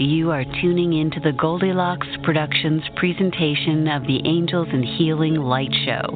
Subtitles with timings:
[0.00, 6.08] You are tuning into the Goldilocks Productions presentation of the Angels and Healing Light Show.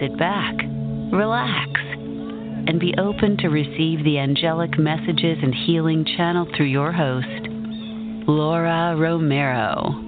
[0.00, 0.52] Sit back,
[1.12, 1.70] relax,
[2.66, 7.46] and be open to receive the angelic messages and healing channeled through your host,
[8.26, 10.02] Laura Romero.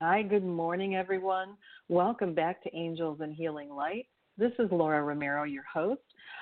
[0.00, 1.58] Hi, good morning, everyone.
[1.90, 4.06] Welcome back to Angels and Healing Light.
[4.40, 6.00] This is Laura Romero, your host.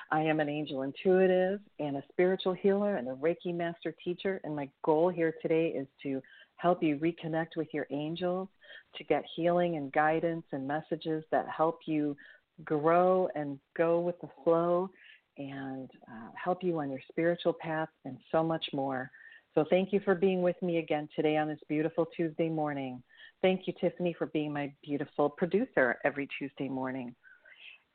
[0.09, 4.39] I am an angel intuitive and a spiritual healer and a Reiki master teacher.
[4.45, 6.21] And my goal here today is to
[6.55, 8.47] help you reconnect with your angels,
[8.95, 12.15] to get healing and guidance and messages that help you
[12.63, 14.89] grow and go with the flow
[15.37, 19.11] and uh, help you on your spiritual path and so much more.
[19.55, 23.03] So, thank you for being with me again today on this beautiful Tuesday morning.
[23.41, 27.13] Thank you, Tiffany, for being my beautiful producer every Tuesday morning.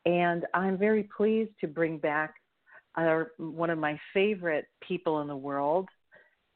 [0.06, 2.34] And I'm very pleased to bring back
[2.96, 5.88] our, one of my favorite people in the world,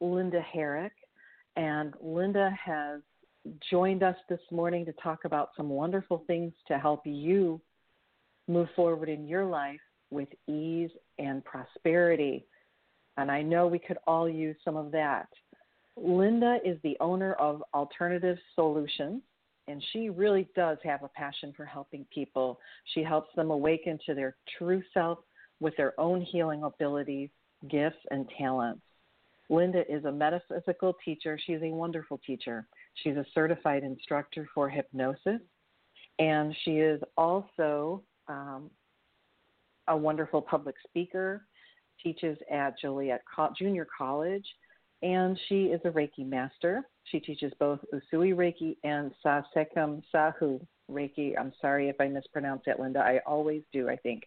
[0.00, 0.92] Linda Herrick.
[1.56, 3.00] And Linda has
[3.70, 7.60] joined us this morning to talk about some wonderful things to help you
[8.46, 12.46] move forward in your life with ease and prosperity.
[13.16, 15.28] And I know we could all use some of that.
[15.96, 19.22] Linda is the owner of Alternative Solutions,
[19.68, 22.58] and she really does have a passion for helping people.
[22.94, 25.18] She helps them awaken to their true self
[25.60, 27.28] with their own healing abilities,
[27.68, 28.80] gifts, and talents.
[29.50, 31.38] Linda is a metaphysical teacher.
[31.46, 32.66] She's a wonderful teacher.
[33.02, 35.40] She's a certified instructor for hypnosis,
[36.18, 38.70] and she is also um,
[39.88, 41.46] a wonderful public speaker,
[42.02, 43.22] teaches at Joliet
[43.58, 44.44] Junior College,
[45.02, 46.82] and she is a Reiki master.
[47.10, 50.60] She teaches both Usui Reiki and Sasekam Sahu
[50.90, 51.34] Reiki.
[51.38, 53.00] I'm sorry if I mispronounce that, Linda.
[53.00, 54.24] I always do, I think.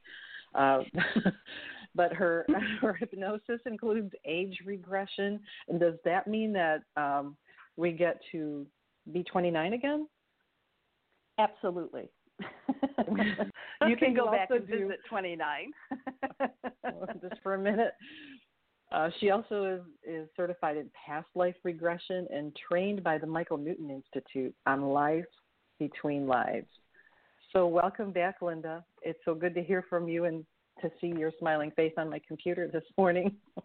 [0.53, 0.80] Uh,
[1.96, 2.46] but her
[2.81, 5.40] her hypnosis includes age regression.
[5.68, 7.36] And does that mean that um,
[7.78, 8.66] we get to
[9.12, 10.08] be 29 again?
[11.40, 12.09] Absolutely.
[13.88, 15.72] you can go back and do, visit 29.
[17.22, 17.94] just for a minute.
[18.91, 23.57] Uh, she also is, is certified in past life regression and trained by the Michael
[23.57, 25.25] Newton Institute on life
[25.79, 26.68] between lives.
[27.53, 28.84] So, welcome back, Linda.
[29.01, 30.46] It's so good to hear from you and
[30.81, 33.35] to see your smiling face on my computer this morning.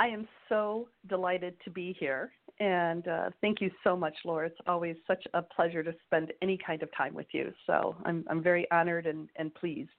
[0.00, 2.30] I am so delighted to be here.
[2.60, 4.46] And uh, thank you so much, Laura.
[4.46, 7.52] It's always such a pleasure to spend any kind of time with you.
[7.66, 9.90] So I'm, I'm very honored and, and pleased.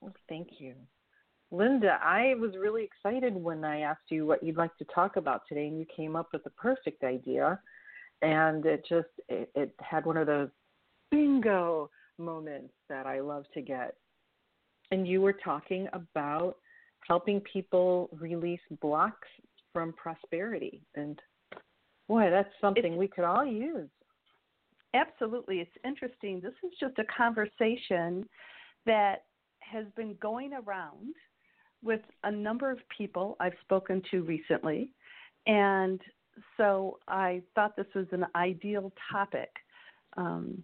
[0.00, 0.74] Well, thank you.
[1.56, 5.42] Linda, I was really excited when I asked you what you'd like to talk about
[5.48, 7.58] today, and you came up with the perfect idea.
[8.22, 10.48] And it just it, it had one of those
[11.10, 13.94] bingo moments that I love to get.
[14.90, 16.56] And you were talking about
[17.06, 19.28] helping people release blocks
[19.72, 20.80] from prosperity.
[20.94, 21.20] And
[22.08, 23.90] boy, that's something it's, we could all use.
[24.94, 25.60] Absolutely.
[25.60, 26.40] It's interesting.
[26.40, 28.26] This is just a conversation
[28.86, 29.24] that
[29.60, 31.14] has been going around
[31.86, 34.92] with a number of people I've spoken to recently.
[35.46, 36.00] And
[36.56, 39.50] so I thought this was an ideal topic.
[40.16, 40.62] Um,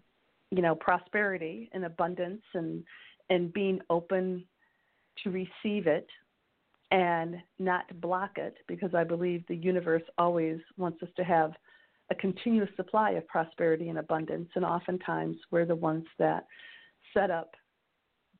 [0.51, 2.85] you know, prosperity and abundance, and
[3.31, 4.45] and being open
[5.23, 6.09] to receive it
[6.91, 11.53] and not block it, because I believe the universe always wants us to have
[12.11, 16.47] a continuous supply of prosperity and abundance, and oftentimes we're the ones that
[17.15, 17.55] set up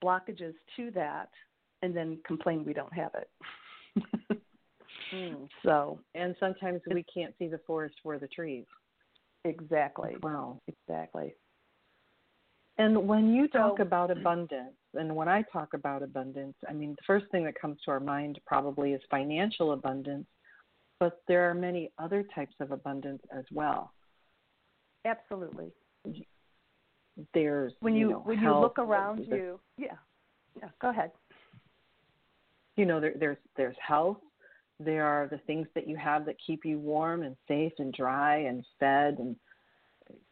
[0.05, 1.31] blockages to that
[1.83, 3.31] and then complain we don't have it.
[5.15, 5.49] mm.
[5.63, 8.65] So, and sometimes we can't see the forest for the trees.
[9.45, 10.17] Exactly.
[10.23, 10.61] Wow.
[10.69, 11.35] Exactly.
[12.79, 16.93] And when you talk so, about abundance, and when I talk about abundance, I mean,
[16.93, 20.27] the first thing that comes to our mind probably is financial abundance,
[20.99, 23.93] but there are many other types of abundance as well.
[25.05, 25.73] Absolutely.
[27.35, 29.89] There's when you, you know, when you look around you, yeah,
[30.57, 30.69] yeah.
[30.81, 31.11] Go ahead.
[32.77, 34.19] You know, there, there's there's health.
[34.81, 38.39] There are the things that you have that keep you warm and safe and dry
[38.39, 39.37] and fed and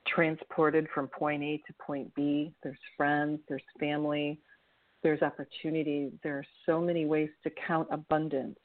[0.06, 2.52] transported from point A to point B.
[2.62, 3.40] There's friends.
[3.48, 4.40] There's family.
[5.02, 6.10] There's opportunity.
[6.22, 8.58] There are so many ways to count abundance.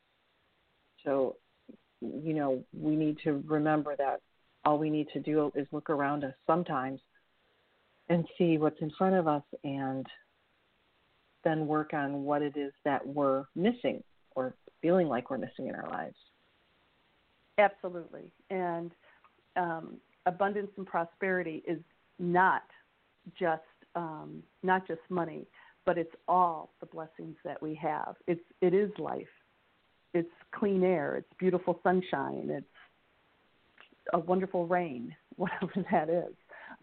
[1.04, 1.38] So
[2.01, 4.22] you know, we need to remember that
[4.63, 7.00] all we need to do is look around us sometimes
[8.10, 10.06] and see what's in front of us and
[11.45, 14.03] then work on what it is that we're missing
[14.36, 16.18] or feeling like we're missing in our lives.
[17.57, 18.33] Absolutely.
[18.50, 18.92] And
[19.56, 21.80] um, abundance and prosperity is
[22.19, 22.63] not
[23.39, 23.62] just
[23.95, 25.47] um, not just money,
[25.86, 28.15] but it's all the blessings that we have.
[28.27, 29.27] It's it is life
[30.15, 32.65] it's clean air, it's beautiful sunshine, it's
[34.13, 36.33] a wonderful rain, whatever that is.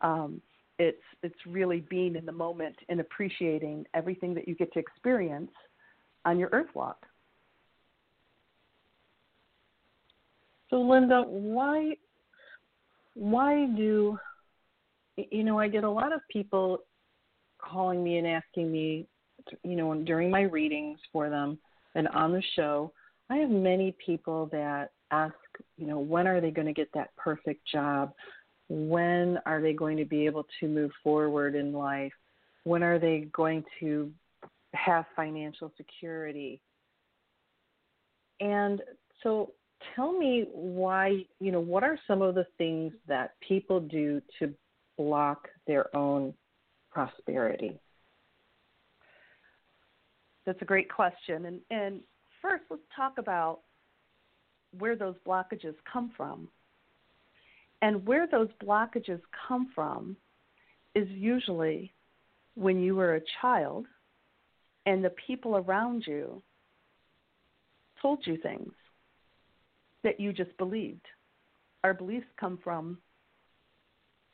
[0.03, 0.41] Um,
[0.83, 5.51] it's it's really being in the moment and appreciating everything that you get to experience
[6.25, 7.07] on your earth walk.
[10.71, 11.93] So Linda, why
[13.15, 14.19] why do
[15.17, 16.79] you know I get a lot of people
[17.59, 19.07] calling me and asking me
[19.63, 21.59] you know during my readings for them
[21.95, 22.93] and on the show
[23.33, 25.35] I have many people that ask,
[25.79, 28.13] you know, when are they going to get that perfect job?
[28.75, 32.13] When are they going to be able to move forward in life?
[32.65, 34.11] When are they going to
[34.73, 36.63] have financial security?
[38.41, 38.81] And
[39.23, 39.53] so
[39.95, 44.55] tell me why, you know, what are some of the things that people do to
[44.97, 46.33] block their own
[46.91, 47.79] prosperity?
[50.47, 51.45] That's a great question.
[51.45, 52.01] And, and
[52.41, 53.61] first, let's talk about
[54.79, 56.49] where those blockages come from.
[57.83, 60.17] And where those blockages come from
[60.95, 61.93] is usually
[62.55, 63.87] when you were a child
[64.87, 66.43] and the people around you
[68.01, 68.73] told you things
[70.05, 71.05] that you just believed.
[71.85, 72.99] Our beliefs come from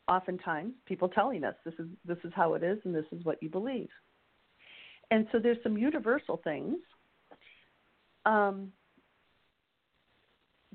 [0.09, 3.43] oftentimes people telling us this is this is how it is and this is what
[3.43, 3.89] you believe.
[5.11, 6.77] And so there's some universal things
[8.27, 8.73] um,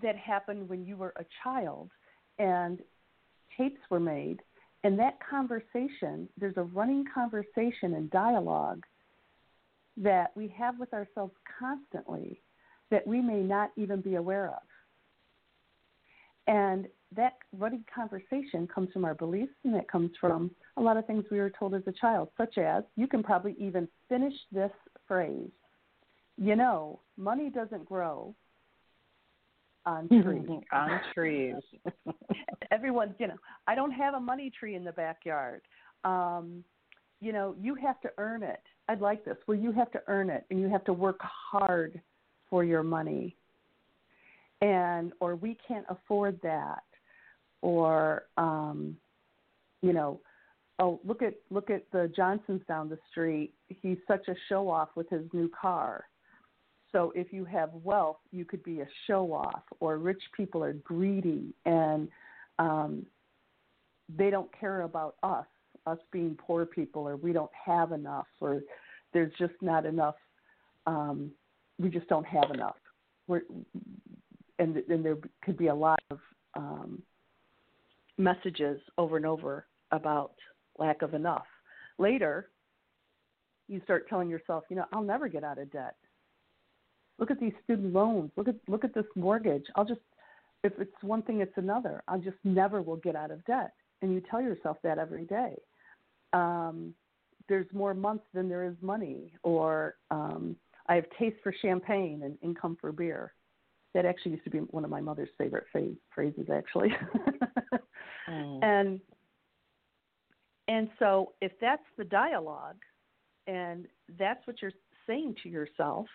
[0.01, 1.91] that happened when you were a child
[2.39, 2.79] and
[3.57, 4.41] tapes were made.
[4.83, 8.83] And that conversation, there's a running conversation and dialogue
[9.97, 12.41] that we have with ourselves constantly
[12.91, 14.61] that we may not even be aware of.
[16.47, 21.05] And that running conversation comes from our beliefs and it comes from a lot of
[21.05, 24.71] things we were told as a child, such as you can probably even finish this
[25.07, 25.51] phrase
[26.37, 28.35] you know, money doesn't grow
[29.85, 30.49] on trees.
[30.71, 31.55] on trees.
[32.71, 33.37] Everyone, you know,
[33.67, 35.61] I don't have a money tree in the backyard.
[36.03, 36.63] Um,
[37.21, 38.61] you know, you have to earn it.
[38.89, 39.37] I'd like this.
[39.47, 42.01] Well, you have to earn it, and you have to work hard
[42.49, 43.35] for your money.
[44.61, 46.83] And or we can't afford that,
[47.61, 48.97] or um,
[49.81, 50.19] you know,
[50.79, 53.53] oh look at look at the Johnsons down the street.
[53.67, 56.05] He's such a show off with his new car
[56.93, 60.73] so if you have wealth, you could be a show off, or rich people are
[60.73, 62.07] greedy and
[62.59, 63.05] um,
[64.15, 65.47] they don't care about us,
[65.87, 68.61] us being poor people, or we don't have enough, or
[69.11, 70.15] there's just not enough.
[70.85, 71.31] Um,
[71.79, 72.75] we just don't have enough.
[73.27, 73.41] We're,
[74.59, 76.19] and, and there could be a lot of
[76.55, 77.01] um,
[78.17, 80.33] messages over and over about
[80.77, 81.47] lack of enough.
[81.97, 82.49] Later,
[83.67, 85.95] you start telling yourself, you know, I'll never get out of debt.
[87.19, 88.31] Look at these student loans.
[88.35, 89.65] Look at look at this mortgage.
[89.75, 90.01] I'll just
[90.63, 92.03] if it's one thing, it's another.
[92.07, 93.73] I just never will get out of debt.
[94.01, 95.55] And you tell yourself that every day.
[96.31, 96.93] Um,
[97.49, 100.55] there's more months than there is money, or um,
[100.87, 103.33] I have taste for champagne and income for beer.
[103.93, 105.65] That actually used to be one of my mother's favorite
[106.13, 106.89] phrases, actually.
[108.29, 108.59] mm.
[108.63, 108.99] And
[110.67, 112.77] and so, if that's the dialogue,
[113.47, 113.85] and
[114.17, 114.71] that's what you're
[115.05, 116.07] saying to yourself,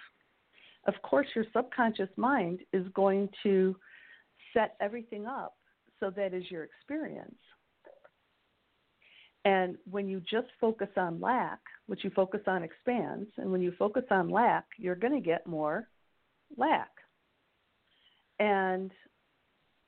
[0.88, 3.76] of course, your subconscious mind is going to
[4.54, 5.54] set everything up
[6.00, 7.36] so that is your experience.
[9.44, 13.28] And when you just focus on lack, what you focus on expands.
[13.36, 15.88] And when you focus on lack, you're going to get more
[16.56, 16.90] lack.
[18.40, 18.90] And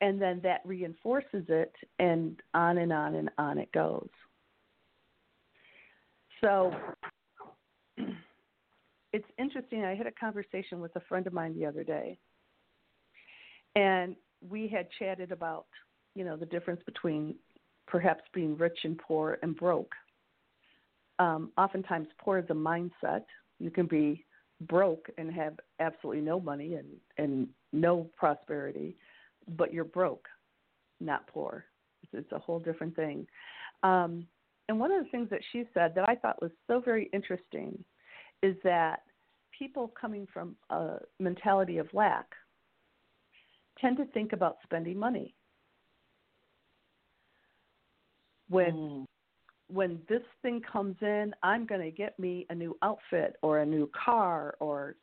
[0.01, 4.09] and then that reinforces it and on and on and on it goes.
[6.41, 6.73] So
[9.13, 9.83] it's interesting.
[9.83, 12.17] I had a conversation with a friend of mine the other day,
[13.75, 14.15] and
[14.47, 15.65] we had chatted about,
[16.15, 17.35] you know, the difference between
[17.87, 19.91] perhaps being rich and poor and broke.
[21.19, 23.23] Um, oftentimes, poor is a mindset.
[23.59, 24.25] You can be
[24.61, 26.87] broke and have absolutely no money and,
[27.17, 28.95] and no prosperity,
[29.57, 30.27] but you're broke,
[30.99, 31.65] not poor.
[32.03, 33.27] It's, it's a whole different thing.
[33.83, 34.25] Um,
[34.69, 37.83] and one of the things that she said that I thought was so very interesting
[38.41, 39.03] is that
[39.57, 42.25] people coming from a mentality of lack
[43.79, 45.33] tend to think about spending money.
[48.49, 49.05] When mm.
[49.67, 53.65] when this thing comes in, I'm going to get me a new outfit or a
[53.65, 54.95] new car or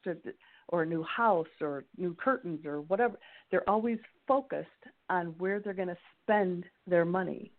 [0.68, 3.18] or a new house or new curtains or whatever.
[3.50, 4.68] They're always focused
[5.08, 7.52] on where they're going to spend their money.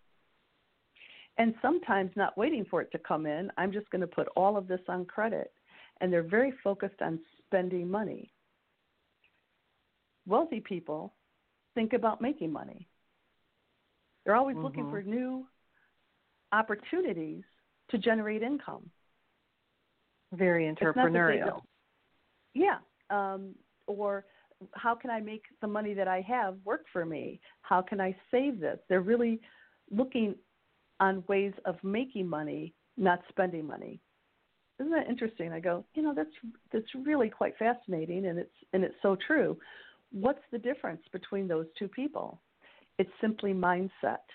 [1.37, 4.57] And sometimes not waiting for it to come in, I'm just going to put all
[4.57, 5.51] of this on credit
[6.01, 8.31] and they're very focused on spending money.
[10.25, 11.13] Wealthy people
[11.75, 12.87] think about making money.
[14.25, 14.65] They're always mm-hmm.
[14.65, 15.45] looking for new
[16.51, 17.43] opportunities
[17.91, 18.89] to generate income.
[20.33, 21.61] Very entrepreneurial.
[22.53, 22.77] Yeah.
[23.09, 23.55] Um,
[23.87, 24.25] or
[24.73, 27.39] how can I make the money that I have work for me?
[27.61, 28.77] How can I save this?
[28.87, 29.39] They're really
[29.89, 30.35] looking
[30.99, 33.99] on ways of making money, not spending money
[34.79, 35.51] isn't that interesting?
[35.51, 36.29] I go, you know, that's
[36.71, 39.57] that's really quite fascinating, and it's and it's so true.
[40.11, 42.39] What's the difference between those two people?
[42.97, 44.25] It's simply mindset.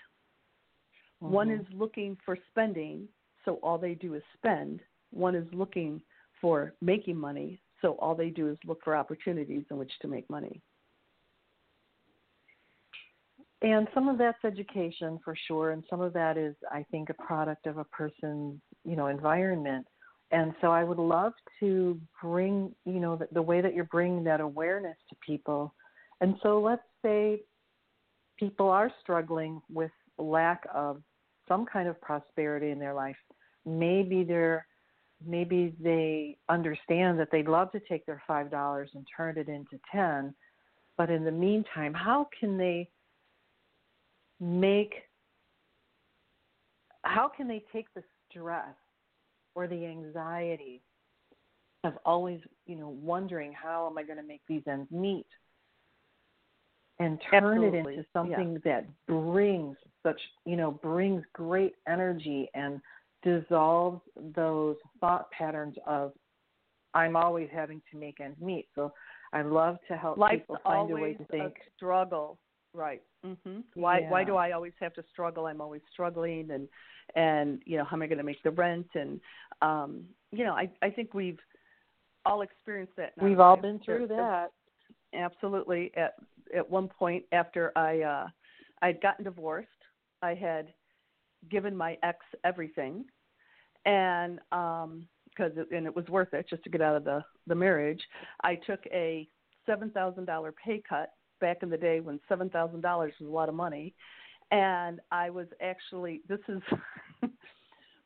[1.21, 1.33] Mm-hmm.
[1.33, 3.07] One is looking for spending,
[3.43, 4.81] so all they do is spend.
[5.11, 6.01] One is looking
[6.41, 10.29] for making money, so all they do is look for opportunities in which to make
[10.29, 10.61] money.
[13.61, 17.13] And some of that's education for sure, and some of that is, I think, a
[17.15, 19.87] product of a person's, you know, environment
[20.31, 24.23] and so I would love to bring, you know, the, the way that you're bringing
[24.23, 25.73] that awareness to people.
[26.21, 27.41] And so let's say
[28.37, 31.01] people are struggling with lack of
[31.47, 33.15] some kind of prosperity in their life.
[33.65, 34.65] Maybe they're
[35.25, 39.79] maybe they understand that they'd love to take their five dollars and turn it into
[39.91, 40.33] ten,
[40.97, 42.89] but in the meantime, how can they
[44.39, 44.93] make
[47.03, 48.75] how can they take the stress
[49.55, 50.81] or the anxiety
[51.83, 55.25] of always, you know, wondering how am I going to make these ends meet
[56.99, 57.93] and turn Absolutely.
[57.93, 58.81] it into something yeah.
[58.81, 62.79] that brings such, you know, brings great energy and
[63.23, 64.01] dissolves
[64.35, 66.13] those thought patterns of
[66.93, 68.67] I'm always having to make ends meet.
[68.75, 68.93] So
[69.33, 71.53] I love to help Life's people find a way to think.
[71.57, 72.37] A struggle,
[72.75, 73.01] right?
[73.25, 73.59] Mm-hmm.
[73.73, 74.09] Why yeah.
[74.09, 75.47] why do I always have to struggle?
[75.47, 76.67] I'm always struggling, and
[77.15, 78.87] and you know how am I going to make the rent?
[78.93, 79.19] And
[79.61, 81.39] um, you know I I think we've
[82.25, 83.13] all experienced that.
[83.21, 84.51] We've all been through that.
[85.13, 85.91] Absolutely.
[85.95, 86.13] At
[86.55, 88.27] at one point after I uh,
[88.81, 89.69] I'd gotten divorced,
[90.21, 90.73] I had
[91.49, 93.05] given my ex everything,
[93.85, 97.23] and um, because it, and it was worth it just to get out of the
[97.47, 98.01] the marriage.
[98.43, 99.27] I took a
[99.65, 101.11] seven thousand dollar pay cut
[101.45, 103.93] back in the day when seven thousand dollars was a lot of money,
[104.49, 106.59] and I was actually this is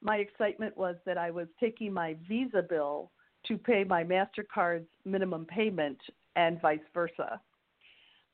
[0.01, 3.11] my excitement was that I was taking my Visa bill
[3.47, 5.97] to pay my Mastercard's minimum payment
[6.35, 7.39] and vice versa.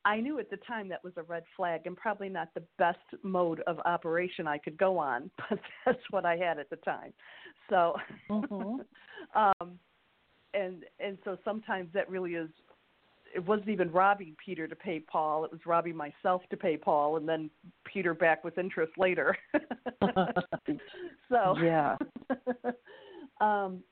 [0.05, 2.97] I knew at the time that was a red flag and probably not the best
[3.21, 7.13] mode of operation I could go on, but that's what I had at the time.
[7.69, 7.93] So,
[8.27, 8.81] mm-hmm.
[9.39, 9.79] um,
[10.55, 12.49] and and so sometimes that really is
[13.35, 15.43] it wasn't even robbing Peter to pay Paul.
[15.43, 17.49] It was robbing myself to pay Paul, and then
[17.83, 19.37] Peter back with interest later.
[21.29, 21.97] so yeah.
[23.41, 23.83] um,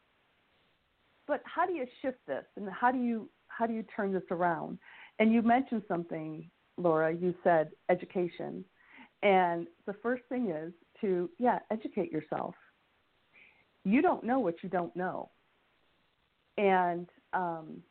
[1.27, 4.23] but how do you shift this, and how do you how do you turn this
[4.31, 4.79] around?
[5.19, 7.13] And you mentioned something, Laura.
[7.13, 8.63] You said education,
[9.23, 10.71] and the first thing is
[11.01, 12.55] to yeah educate yourself.
[13.83, 15.29] You don't know what you don't know,
[16.57, 17.81] and um,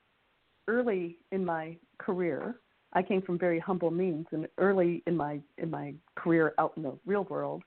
[0.68, 2.56] early in my career.
[2.92, 6.82] I came from very humble means, and early in my in my career out in
[6.82, 7.62] the real world,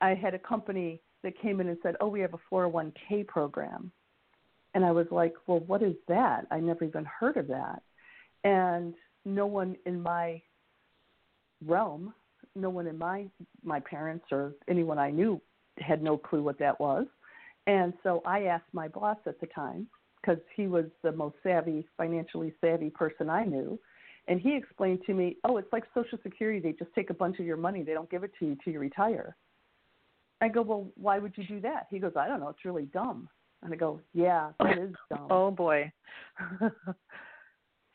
[0.00, 3.92] I had a company that came in and said, "Oh, we have a 401k program,"
[4.74, 6.46] and I was like, "Well, what is that?
[6.50, 7.82] I never even heard of that."
[8.42, 10.42] And no one in my
[11.64, 12.14] realm,
[12.54, 13.28] no one in my
[13.62, 15.40] my parents or anyone I knew
[15.78, 17.06] had no clue what that was.
[17.66, 19.88] And so I asked my boss at the time
[20.24, 23.78] because he was the most savvy, financially savvy person I knew.
[24.26, 26.60] And he explained to me, oh, it's like Social Security.
[26.60, 27.82] They just take a bunch of your money.
[27.82, 29.36] They don't give it to you till you retire.
[30.40, 31.86] I go, well, why would you do that?
[31.90, 32.48] He goes, I don't know.
[32.48, 33.28] It's really dumb.
[33.62, 35.26] And I go, yeah, that is dumb.
[35.30, 35.92] oh boy.
[36.60, 36.74] Thanks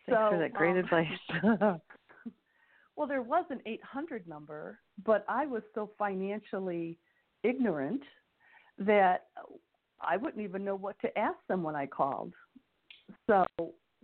[0.08, 1.18] so, for that great um, advice.
[2.96, 6.98] well, there was an 800 number, but I was so financially
[7.44, 8.02] ignorant
[8.80, 9.28] that
[10.02, 12.34] I wouldn't even know what to ask them when I called.
[13.28, 13.46] So,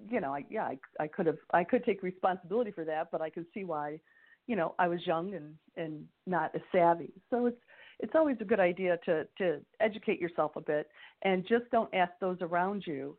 [0.09, 3.21] you know, I yeah, I, I could have I could take responsibility for that, but
[3.21, 3.99] I could see why,
[4.47, 7.13] you know, I was young and and not as savvy.
[7.29, 7.61] So it's
[7.99, 10.89] it's always a good idea to to educate yourself a bit
[11.23, 13.17] and just don't ask those around you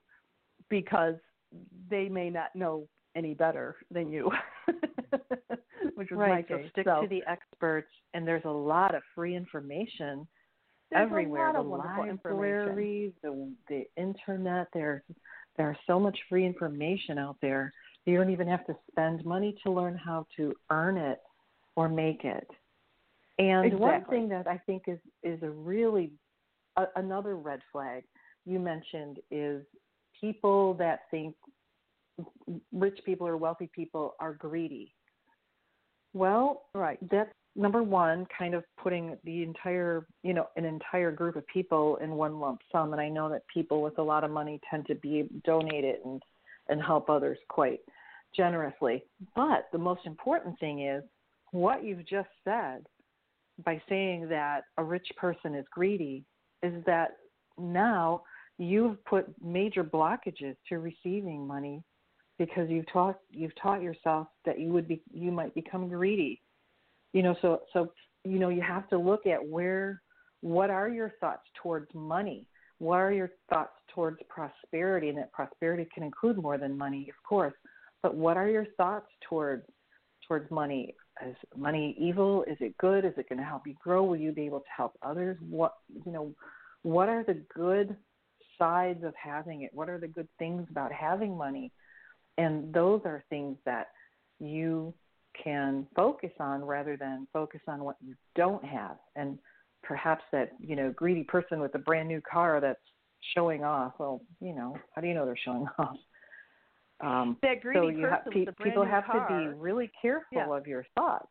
[0.68, 1.14] because
[1.90, 4.30] they may not know any better than you.
[5.95, 6.49] Which was right.
[6.49, 6.71] my So case.
[6.73, 10.26] stick so, to the experts, and there's a lot of free information
[10.90, 11.52] there's everywhere.
[11.52, 14.69] The libraries, the the internet.
[14.73, 15.02] There's
[15.57, 17.73] there's so much free information out there.
[18.05, 21.19] You don't even have to spend money to learn how to earn it
[21.75, 22.47] or make it.
[23.38, 26.12] And one thing that I think is is a really
[26.76, 28.05] a, another red flag
[28.45, 29.64] you mentioned is
[30.21, 31.35] people that think
[32.73, 34.95] rich people or wealthy people are greedy.
[36.14, 36.99] Well, Right.
[37.11, 41.96] that's number one, kind of putting the entire, you know, an entire group of people
[41.96, 42.92] in one lump sum.
[42.92, 46.02] And I know that people with a lot of money tend to be donate it
[46.04, 46.22] and
[46.68, 47.80] and help others quite
[48.34, 49.04] generously.
[49.34, 51.02] But the most important thing is
[51.52, 52.84] what you've just said
[53.64, 56.25] by saying that a rich person is greedy
[56.62, 57.16] is that
[57.56, 58.22] now
[58.59, 61.83] you've put major blockages to receiving money
[62.38, 66.42] because you've taught you've taught yourself that you would be you might become greedy
[67.16, 67.92] you know so so
[68.24, 70.02] you know you have to look at where
[70.42, 72.46] what are your thoughts towards money?
[72.79, 75.09] What are your thoughts towards prosperity?
[75.09, 77.55] And that prosperity can include more than money of course
[78.02, 79.64] but what are your thoughts towards
[80.29, 80.94] towards money?
[81.26, 82.44] Is money evil?
[82.46, 83.07] Is it good?
[83.07, 84.05] Is it going to help you grow?
[84.05, 85.38] Will you be able to help others?
[85.48, 85.72] What
[86.05, 86.35] you know
[86.83, 87.96] what are the good
[88.59, 89.70] sides of having it?
[89.72, 91.72] What are the good things about having money?
[92.37, 93.87] And those are things that
[94.38, 94.92] you
[95.42, 98.96] can focus on rather than focus on what you don't have.
[99.14, 99.38] And
[99.83, 102.81] perhaps that you know greedy person with a brand new car that's
[103.35, 105.96] showing off well you know how do you know they're showing off?
[107.01, 110.57] Um That greedy so you with pe- people have car, to be really careful Yeah.
[110.57, 111.29] of your thoughts.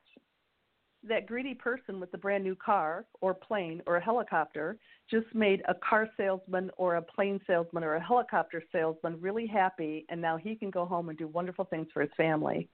[1.08, 4.78] That greedy person with the brand new car or plane or a helicopter
[5.10, 10.06] just made a car salesman or a plane salesman or a helicopter salesman really happy
[10.10, 12.70] and now he can go home and do wonderful things for his family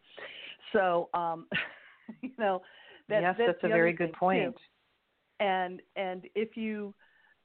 [0.74, 1.47] so um
[2.21, 2.62] you know
[3.10, 5.45] that, yes that's, that's a very good point too.
[5.45, 6.93] and and if you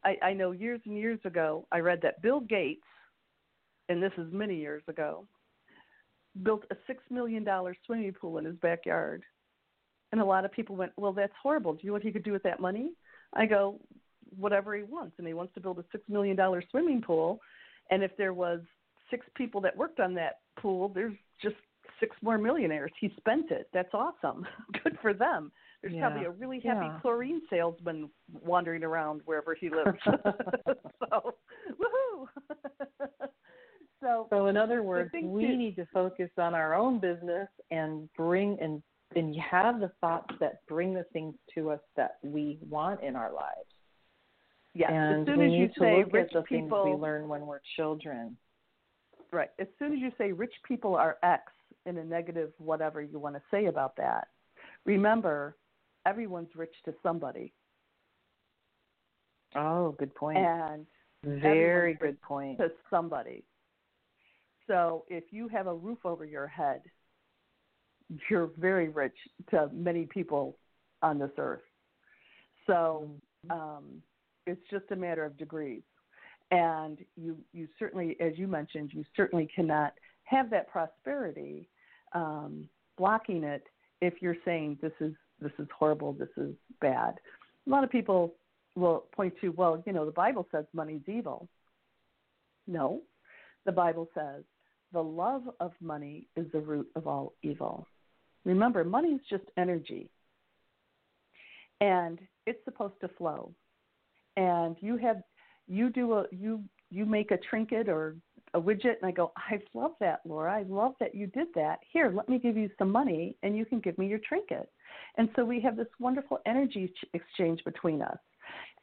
[0.05, 2.83] I, I know years and years ago i read that bill gates
[3.89, 5.27] and this is many years ago
[6.43, 9.25] built a six million dollar swimming pool in his backyard
[10.13, 11.75] and a lot of people went, Well, that's horrible.
[11.75, 12.93] Do you know what he could do with that money?
[13.35, 13.81] I go,
[14.37, 15.15] Whatever he wants.
[15.19, 16.37] And he wants to build a $6 million
[16.71, 17.41] swimming pool.
[17.91, 18.61] And if there was
[19.11, 21.57] six people that worked on that pool, there's just
[22.01, 22.91] six more millionaires.
[23.01, 23.69] He spent it.
[23.73, 24.47] That's awesome.
[24.85, 25.51] Good for them.
[25.83, 26.09] There's Yeah.
[26.09, 26.99] probably a really happy Yeah.
[27.01, 28.11] chlorine salesman
[28.43, 29.99] wandering around wherever he lives.
[30.05, 31.35] so,
[31.79, 32.29] woohoo!
[34.01, 38.59] so, So in other words, we need to focus on our own business and bring
[38.61, 38.83] and
[39.15, 43.33] and have the thoughts that bring the things to us that we want in our
[43.33, 43.71] lives.
[44.75, 46.85] yeah, and as soon we as need you to say look rich at the people,
[46.85, 48.37] things we learn when we're children.
[49.33, 49.49] Right.
[49.61, 51.45] As soon as you say rich people are X
[51.87, 54.29] in a negative whatever you want to say about that,
[54.85, 55.57] remember
[56.05, 57.53] everyone's rich to somebody.
[59.55, 60.39] Oh, good point.
[60.39, 60.87] And
[61.25, 62.59] Very good point.
[62.59, 63.45] to somebody.
[64.67, 66.83] So if you have a roof over your head,
[68.29, 69.17] you're very rich
[69.51, 70.57] to many people
[71.03, 71.63] on this earth.
[72.67, 73.11] So
[73.51, 74.03] um,
[74.47, 75.83] it's just a matter of degrees.
[76.51, 79.95] And you, you certainly, as you mentioned, you certainly cannot
[80.25, 81.69] have that prosperity
[82.17, 83.63] um, blocking it
[84.01, 87.15] if you're saying this is this is horrible, this is bad.
[87.67, 88.35] A lot of people
[88.75, 91.47] will point to, well, you know, the Bible says money's evil.
[92.67, 93.03] No,
[93.67, 94.45] the Bible says
[94.93, 97.87] the love of money is the root of all evil.
[98.45, 100.09] Remember, money is just energy.
[101.83, 103.53] And it's supposed to flow.
[104.39, 105.19] And you have
[105.69, 108.17] you do a you you make a trinket or
[108.57, 110.53] a widget and I go, I love that, Laura.
[110.53, 111.79] I love that you did that.
[111.93, 114.71] Here, let me give you some money and you can give me your trinket.
[115.19, 118.19] And so we have this wonderful energy exchange between us.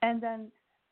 [0.03, 0.51] And then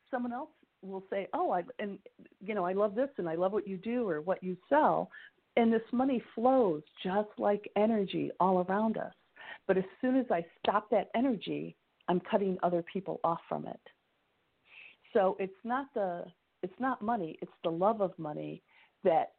[0.10, 0.50] someone else
[0.82, 2.00] will say, "Oh, I and
[2.44, 5.12] you know, I love this and I love what you do or what you sell."
[5.58, 9.14] And this money flows just like energy all around us.
[9.68, 11.76] But as soon as I stop that energy,
[12.08, 13.82] I'm cutting other people off from it.
[15.14, 16.26] So it's not the
[16.64, 18.64] it's not money, it's the love of money
[19.04, 19.32] that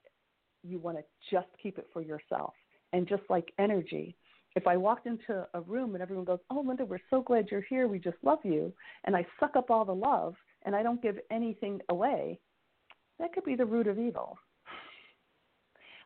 [0.62, 2.55] you want to just keep it for yourself.
[2.92, 4.16] And just like energy,
[4.55, 7.62] if I walked into a room and everyone goes, "Oh, Linda, we're so glad you're
[7.62, 7.88] here.
[7.88, 8.72] We just love you,"
[9.05, 12.38] and I suck up all the love and I don't give anything away,
[13.18, 14.38] that could be the root of evil.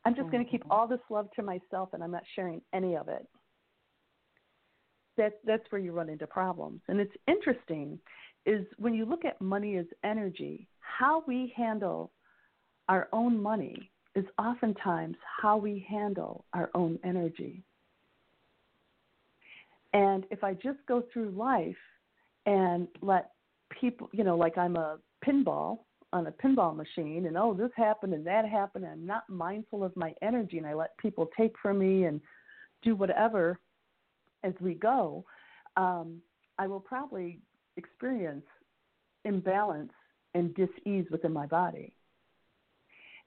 [0.04, 0.72] I'm just going to keep mm-hmm.
[0.72, 3.26] all this love to myself and I'm not sharing any of it.
[5.16, 6.82] That that's where you run into problems.
[6.88, 7.98] And it's interesting
[8.44, 12.12] is when you look at money as energy, how we handle
[12.88, 17.62] our own money is oftentimes how we handle our own energy.
[19.92, 21.76] And if I just go through life
[22.46, 23.30] and let
[23.80, 25.80] people, you know, like I'm a pinball
[26.12, 29.84] on a pinball machine and oh, this happened and that happened, and I'm not mindful
[29.84, 32.20] of my energy and I let people take from me and
[32.82, 33.58] do whatever
[34.44, 35.24] as we go,
[35.76, 36.20] um,
[36.58, 37.40] I will probably
[37.76, 38.44] experience
[39.24, 39.92] imbalance
[40.34, 41.92] and dis-ease within my body.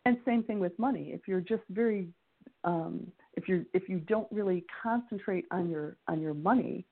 [0.06, 1.12] And same thing with money.
[1.14, 2.10] If you're just very
[2.64, 6.86] um, if you if you don't really concentrate on your on your money,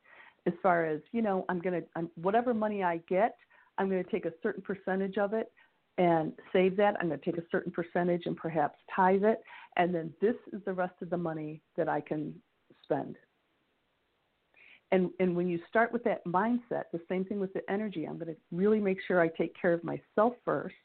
[0.45, 3.35] as far as you know, I'm gonna I'm, whatever money I get,
[3.77, 5.51] I'm to take a certain percentage of it
[5.97, 6.95] and save that.
[6.99, 9.41] I'm to take a certain percentage and perhaps tithe it,
[9.77, 12.33] and then this is the rest of the money that I can
[12.83, 13.17] spend.
[14.91, 18.05] And and when you start with that mindset, the same thing with the energy.
[18.05, 20.75] I'm to really make sure I take care of myself first,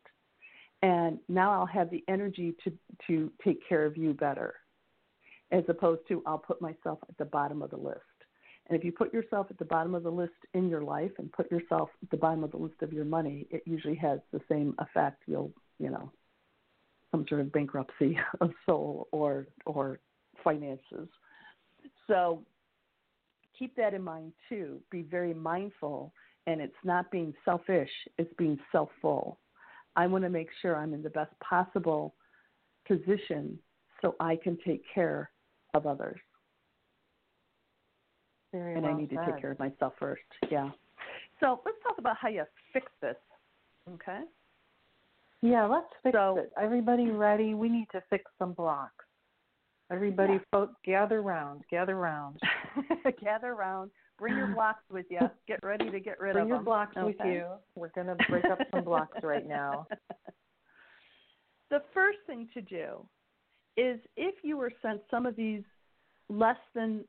[0.83, 2.73] and now I'll have the energy to
[3.07, 4.55] to take care of you better,
[5.51, 8.01] as opposed to I'll put myself at the bottom of the list.
[8.69, 11.33] And if you put yourself at the bottom of the list in your life and
[11.33, 14.41] put yourself at the bottom of the list of your money, it usually has the
[14.49, 15.23] same effect.
[15.27, 16.11] You'll, you know,
[17.11, 20.01] some sort of bankruptcy of soul or or
[20.43, 21.09] finances.
[22.09, 22.43] So
[23.57, 24.81] keep that in mind too.
[24.91, 26.13] Be very mindful,
[26.47, 29.39] and it's not being selfish; it's being self-full.
[29.97, 32.15] I want to make sure I'm in the best possible
[32.87, 33.59] position
[34.01, 35.31] so I can take care
[35.75, 36.19] of others.
[38.53, 39.25] Very and well I need said.
[39.25, 40.23] to take care of myself first.
[40.51, 40.71] Yeah.
[41.41, 43.17] So let's talk about how you fix this.
[43.95, 44.21] Okay.
[45.41, 46.53] Yeah, let's fix so, it.
[46.61, 47.55] Everybody ready?
[47.55, 49.05] We need to fix some blocks.
[49.91, 50.39] Everybody, yeah.
[50.51, 51.63] folks, gather round.
[51.71, 52.39] Gather round.
[53.23, 53.91] gather round.
[54.23, 55.19] Bring your blocks with you.
[55.49, 57.07] Get ready to get rid Bring of your blocks okay.
[57.07, 57.45] with you.
[57.75, 59.87] We're going to break up some blocks right now.
[61.71, 63.07] The first thing to do
[63.79, 65.63] is if you were sent some of these
[66.29, 67.03] less than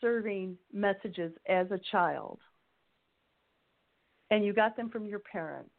[0.00, 2.38] serving messages as a child
[4.30, 5.74] and you got them from your parents,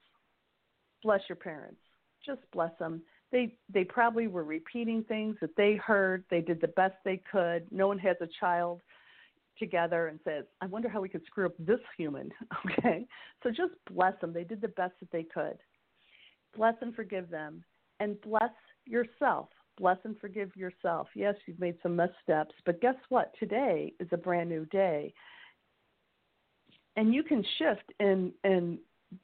[1.01, 1.79] bless your parents.
[2.25, 3.01] Just bless them.
[3.31, 6.25] They they probably were repeating things that they heard.
[6.29, 7.65] They did the best they could.
[7.71, 8.81] No one has a child
[9.57, 12.31] together and says, "I wonder how we could screw up this human."
[12.79, 13.05] Okay,
[13.43, 14.33] so just bless them.
[14.33, 15.57] They did the best that they could.
[16.55, 17.63] Bless and forgive them,
[17.99, 18.51] and bless
[18.85, 21.07] yourself bless and forgive yourself.
[21.15, 23.33] Yes, you've made some missteps, but guess what?
[23.39, 25.13] Today is a brand new day.
[26.95, 28.77] And you can shift and and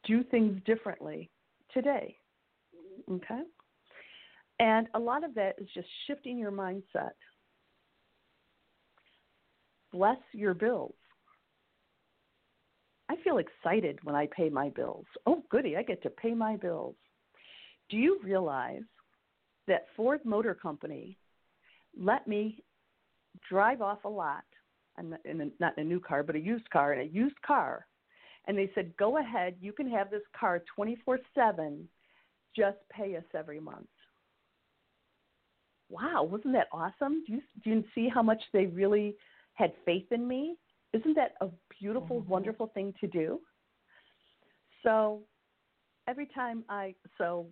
[0.05, 1.29] do things differently
[1.73, 2.17] today.
[3.09, 3.41] Okay?
[4.59, 7.11] And a lot of that is just shifting your mindset.
[9.91, 10.95] Bless your bills.
[13.09, 15.05] I feel excited when I pay my bills.
[15.25, 16.95] Oh, goody, I get to pay my bills.
[17.89, 18.83] Do you realize
[19.67, 21.17] that Ford Motor Company
[21.97, 22.63] let me
[23.49, 24.43] drive off a lot.
[24.97, 27.11] I'm not in a, not in a new car, but a used car, in a
[27.11, 27.85] used car.
[28.47, 31.87] And they said, go ahead, you can have this car 24 7,
[32.55, 33.87] just pay us every month.
[35.89, 37.23] Wow, wasn't that awesome?
[37.27, 39.15] Do you, do you see how much they really
[39.61, 40.55] had faith in me?
[40.93, 41.47] Isn't that a
[41.79, 42.31] beautiful, mm-hmm.
[42.31, 43.39] wonderful thing to do?
[44.83, 45.21] So
[46.07, 47.45] every time I, so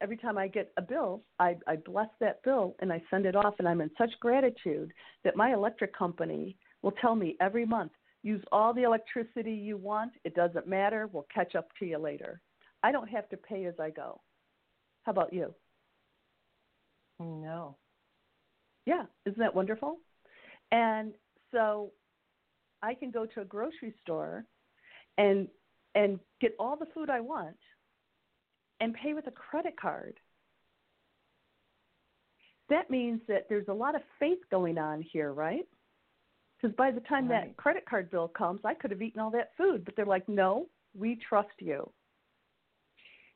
[0.00, 3.36] every time I get a bill, I, I bless that bill and I send it
[3.36, 4.92] off, and I'm in such gratitude
[5.24, 10.12] that my electric company will tell me every month, use all the electricity you want.
[10.24, 11.08] It doesn't matter.
[11.12, 12.40] We'll catch up to you later.
[12.84, 14.20] I don't have to pay as I go.
[15.02, 15.54] How about you?
[17.20, 17.76] No.
[18.86, 19.98] Yeah, isn't that wonderful?
[20.72, 21.12] And
[21.52, 21.92] so
[22.82, 24.44] I can go to a grocery store
[25.18, 25.46] and
[25.94, 27.56] and get all the food I want
[28.80, 30.14] and pay with a credit card.
[32.70, 35.68] That means that there's a lot of faith going on here, right?
[36.56, 37.48] Because by the time right.
[37.48, 40.26] that credit card bill comes, I could have eaten all that food, but they're like,
[40.28, 41.92] "No, we trust you."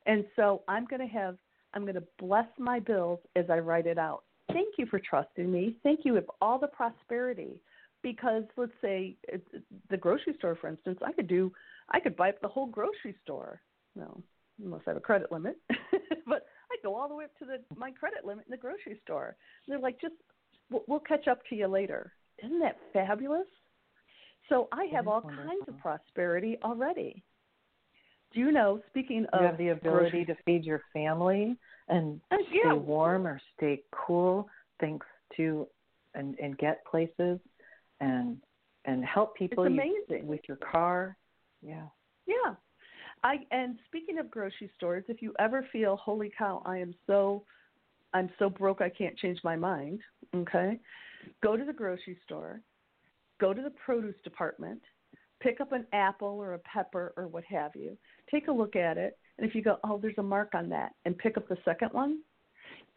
[0.07, 1.37] And so I'm going to have
[1.73, 4.23] I'm going to bless my bills as I write it out.
[4.51, 5.75] Thank you for trusting me.
[5.83, 7.61] Thank you with all the prosperity.
[8.03, 9.15] Because let's say
[9.89, 11.51] the grocery store, for instance, I could do
[11.89, 13.61] I could buy up the whole grocery store.
[13.95, 14.21] No,
[14.63, 15.57] unless I have a credit limit.
[16.27, 18.99] but I go all the way up to the my credit limit in the grocery
[19.03, 19.35] store.
[19.65, 20.13] And they're like, just
[20.69, 22.13] we'll, we'll catch up to you later.
[22.43, 23.47] Isn't that fabulous?
[24.47, 25.45] So I have all wonderful.
[25.45, 27.23] kinds of prosperity already.
[28.33, 28.81] Do you know?
[28.89, 31.57] Speaking of, you have the ability to feed your family
[31.89, 32.71] and uh, yeah.
[32.71, 34.47] stay warm or stay cool,
[34.79, 35.05] thanks
[35.37, 35.67] to
[36.15, 37.39] and and get places
[37.99, 38.37] and
[38.85, 40.23] and help people it's amazing.
[40.23, 41.17] You, with your car.
[41.61, 41.85] Yeah.
[42.25, 42.55] Yeah.
[43.23, 47.43] I and speaking of grocery stores, if you ever feel, holy cow, I am so
[48.13, 49.99] I'm so broke I can't change my mind,
[50.35, 50.79] okay?
[51.43, 52.61] Go to the grocery store,
[53.39, 54.81] go to the produce department,
[55.41, 57.97] pick up an apple or a pepper or what have you,
[58.31, 60.93] take a look at it, and if you go, oh, there's a mark on that,
[61.05, 62.19] and pick up the second one,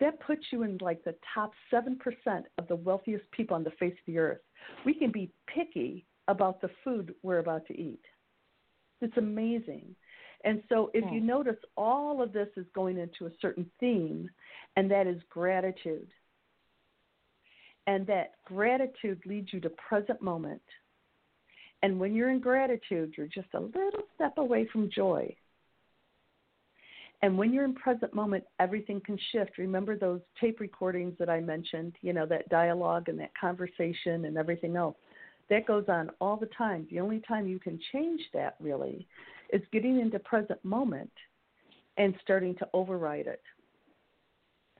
[0.00, 1.96] that puts you in like the top 7%
[2.58, 4.40] of the wealthiest people on the face of the earth.
[4.84, 8.00] We can be picky about the food we're about to eat.
[9.00, 9.94] It's amazing.
[10.44, 14.30] And so, if you notice, all of this is going into a certain theme,
[14.76, 16.08] and that is gratitude.
[17.86, 20.62] And that gratitude leads you to present moment.
[21.82, 25.34] And when you're in gratitude, you're just a little step away from joy.
[27.22, 29.58] And when you're in present moment, everything can shift.
[29.58, 34.38] Remember those tape recordings that I mentioned, you know, that dialogue and that conversation and
[34.38, 34.96] everything else.
[35.50, 36.86] That goes on all the time.
[36.90, 39.06] The only time you can change that really
[39.52, 41.10] is getting into present moment
[41.98, 43.42] and starting to override it.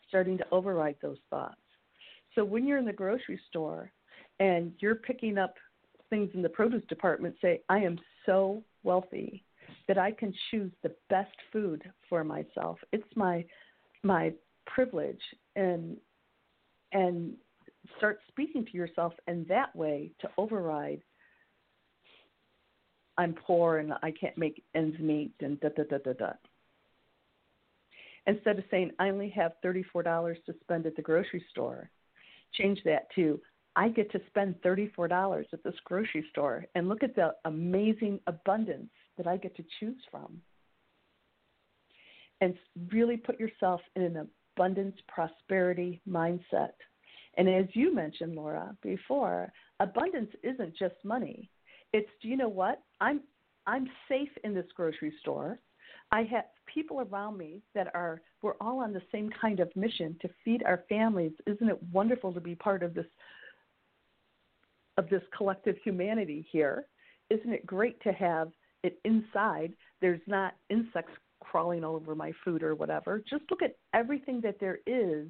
[0.09, 1.57] Starting to override those thoughts.
[2.35, 3.93] So when you're in the grocery store
[4.39, 5.57] and you're picking up
[6.09, 9.45] things in the produce department say, I am so wealthy
[9.89, 12.79] that I can choose the best food for myself.
[12.93, 13.45] It's my
[14.03, 14.33] my
[14.67, 15.21] privilege
[15.57, 15.97] and
[16.93, 17.35] and
[17.97, 21.03] start speaking to yourself in that way to override
[23.19, 26.33] I'm poor and I can't make ends meet and da da da da da.
[28.27, 31.91] Instead of saying I only have $34 to spend at the grocery store,
[32.55, 33.41] change that to
[33.77, 38.91] I get to spend $34 at this grocery store and look at the amazing abundance
[39.21, 40.41] that I get to choose from.
[42.41, 42.55] And
[42.91, 46.73] really put yourself in an abundance prosperity mindset.
[47.37, 51.51] And as you mentioned, Laura, before, abundance isn't just money.
[51.93, 52.83] It's do you know what?
[53.03, 53.21] I'm
[53.67, 55.59] I'm safe in this grocery store.
[56.13, 60.17] I have people around me that are we're all on the same kind of mission
[60.23, 61.33] to feed our families.
[61.47, 63.07] Isn't it wonderful to be part of this
[64.97, 66.87] of this collective humanity here.
[67.29, 68.51] Isn't it great to have
[68.83, 69.73] it inside?
[70.01, 73.23] There's not insects crawling all over my food or whatever.
[73.29, 75.27] Just look at everything that there is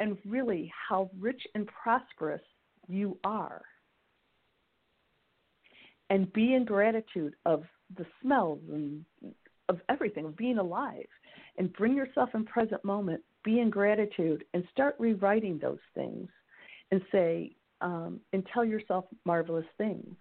[0.00, 2.42] and really how rich and prosperous
[2.88, 3.62] you are.
[6.08, 7.64] And be in gratitude of
[7.96, 9.04] the smells and
[9.68, 11.06] of everything, of being alive.
[11.58, 16.28] And bring yourself in present moment, be in gratitude, and start rewriting those things
[16.90, 20.16] and say, um, and tell yourself marvelous things.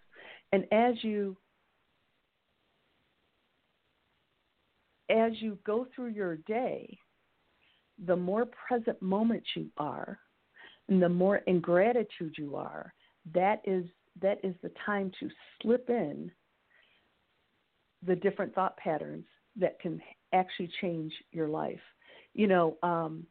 [0.51, 1.37] And as you
[5.09, 6.97] as you go through your day,
[8.05, 10.19] the more present moment you are,
[10.87, 12.93] and the more in gratitude you are,
[13.33, 13.85] that is
[14.21, 15.29] that is the time to
[15.61, 16.31] slip in
[18.05, 20.01] the different thought patterns that can
[20.33, 21.79] actually change your life.
[22.33, 23.25] You know, um,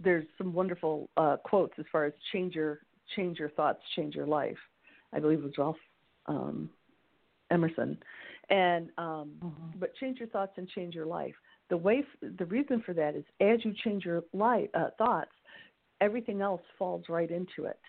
[0.00, 2.80] there's some wonderful uh, quotes as far as change your
[3.16, 4.58] change your thoughts, change your life.
[5.12, 5.76] I believe it was Ralph
[6.26, 6.68] um,
[7.50, 7.98] Emerson,
[8.50, 9.78] and um, mm-hmm.
[9.78, 11.34] but change your thoughts and change your life.
[11.70, 15.32] The way the reason for that is as you change your life uh, thoughts,
[16.00, 17.80] everything else falls right into it.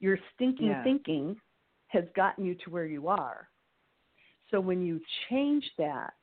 [0.00, 0.82] Your stinking yeah.
[0.82, 1.36] thinking
[1.88, 3.48] has gotten you to where you are.
[4.50, 5.00] So when you
[5.30, 6.14] change that,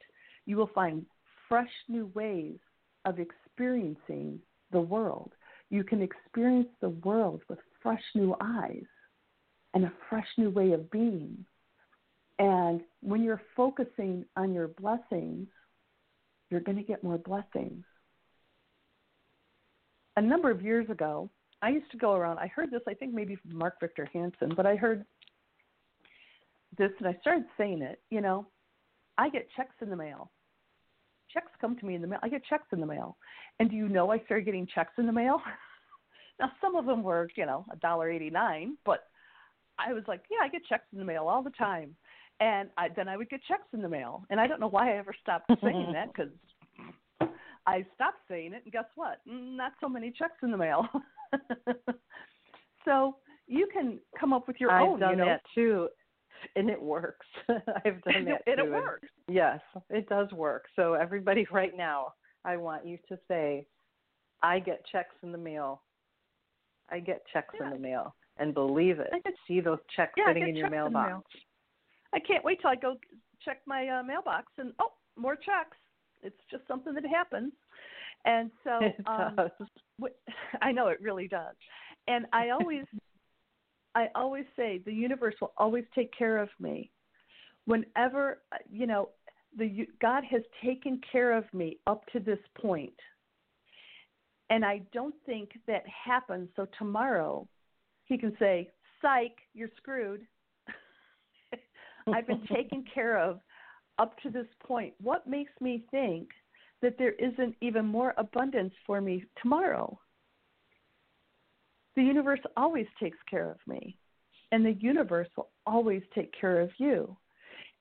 [0.45, 1.05] you will find
[1.47, 2.57] fresh new ways
[3.05, 4.39] of experiencing
[4.71, 5.31] the world.
[5.69, 8.85] You can experience the world with fresh new eyes
[9.73, 11.45] and a fresh new way of being.
[12.39, 15.47] And when you're focusing on your blessings,
[16.49, 17.83] you're going to get more blessings.
[20.17, 21.29] a number of years ago,
[21.61, 22.39] I used to go around.
[22.39, 25.05] I heard this, I think maybe from Mark Victor Hansen, but I heard
[26.77, 28.01] this and I started saying it.
[28.09, 28.47] You know,
[29.17, 30.31] I get checks in the mail.
[31.31, 32.19] Checks come to me in the mail.
[32.23, 33.17] I get checks in the mail.
[33.59, 35.41] And do you know I started getting checks in the mail?
[36.39, 39.05] now some of them were, you know, a dollar eighty nine, but
[39.77, 41.95] I was like, yeah, I get checks in the mail all the time.
[42.41, 44.93] And I, then I would get checks in the mail, and I don't know why
[44.93, 46.31] I ever stopped saying that because
[47.67, 49.19] I stopped saying it, and guess what?
[49.29, 50.87] Mm, not so many checks in the mail.
[52.85, 53.15] so
[53.47, 54.99] you can come up with your I've own.
[54.99, 55.25] done you know?
[55.25, 55.87] that too,
[56.55, 57.25] and it works.
[57.49, 58.63] I've done that and too.
[58.65, 59.07] it works.
[59.29, 60.65] Yes, it does work.
[60.75, 63.67] So everybody, right now, I want you to say,
[64.41, 65.83] "I get checks in the mail.
[66.89, 67.67] I get checks Yeah.
[67.67, 70.65] in the mail." And believe it, I get- see those checks Yeah, sitting in your
[70.67, 71.07] in mailbox.
[71.09, 71.23] mail.
[72.13, 72.97] I can't wait till I go
[73.43, 75.77] check my uh, mailbox and oh, more checks.
[76.21, 77.53] It's just something that happens.
[78.25, 79.35] And so um.
[80.61, 81.55] I know it really does.
[82.07, 82.85] And I always
[83.95, 86.91] I always say the universe will always take care of me.
[87.65, 89.09] Whenever uh, you know,
[89.57, 92.93] the God has taken care of me up to this point.
[94.49, 97.47] And I don't think that happens so tomorrow
[98.05, 98.69] he can say,
[99.01, 100.25] "Psych, you're screwed."
[102.13, 103.39] I've been taken care of
[103.99, 104.93] up to this point.
[105.01, 106.29] What makes me think
[106.81, 109.99] that there isn't even more abundance for me tomorrow?
[111.95, 113.97] The universe always takes care of me,
[114.51, 117.15] and the universe will always take care of you.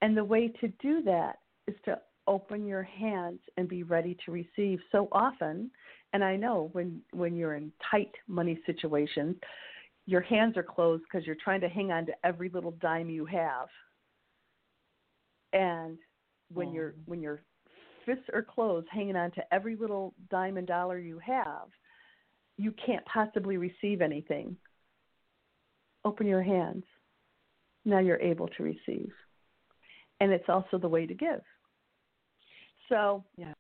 [0.03, 4.33] And the way to do that is to open your hands and be ready to
[4.33, 4.81] receive.
[4.93, 5.71] So often,
[6.13, 9.37] and I know when when you're in tight money situations,
[10.07, 13.25] your hands are closed because you're trying to hang on to every little dime you
[13.27, 13.69] have.
[15.53, 15.99] And
[16.53, 16.73] when oh.
[16.73, 17.43] your when your
[18.07, 21.69] fists are closed, hanging on to every little dime and dollar you have,
[22.57, 24.57] you can't possibly receive anything.
[26.05, 26.85] Open your hands.
[27.85, 29.13] Now you're able to receive.
[30.21, 31.41] And it's also the way to give.
[32.89, 33.55] So, Yeah.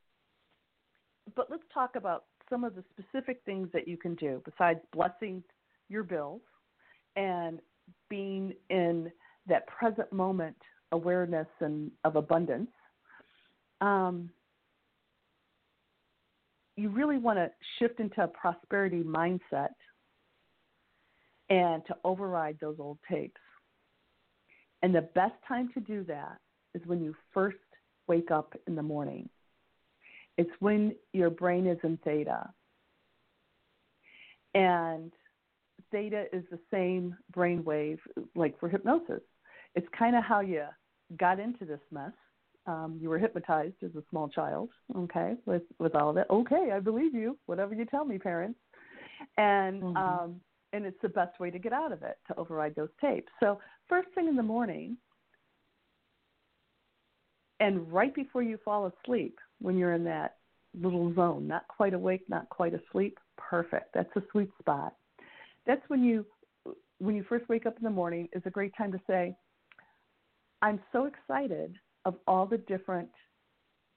[1.34, 5.42] but let's talk about some of the specific things that you can do besides blessing
[5.88, 6.42] your bills
[7.16, 7.60] and
[8.08, 9.10] being in
[9.46, 10.56] that present moment
[10.92, 12.70] awareness and of abundance.
[13.80, 14.30] Um,
[16.76, 19.74] you really want to shift into a prosperity mindset
[21.48, 23.40] and to override those old tapes.
[24.82, 26.38] And the best time to do that
[26.74, 27.58] is when you first
[28.06, 29.28] wake up in the morning.
[30.38, 32.48] It's when your brain is in theta.
[34.54, 35.12] And
[35.92, 37.98] theta is the same brain wave
[38.34, 39.20] like for hypnosis.
[39.74, 40.64] It's kind of how you
[41.16, 42.12] got into this mess.
[42.66, 46.26] Um, you were hypnotized as a small child, okay, with with all of it.
[46.30, 47.38] Okay, I believe you.
[47.46, 48.58] Whatever you tell me, parents.
[49.36, 49.96] And Mhm.
[49.96, 50.40] um,
[50.72, 53.32] and it's the best way to get out of it to override those tapes.
[53.40, 54.96] So first thing in the morning,
[57.58, 60.36] and right before you fall asleep, when you're in that
[60.74, 63.92] little zone, not quite awake, not quite asleep, perfect.
[63.94, 64.94] That's a sweet spot.
[65.66, 66.26] That's when you
[66.98, 69.34] when you first wake up in the morning is a great time to say,
[70.62, 73.08] I'm so excited of all the different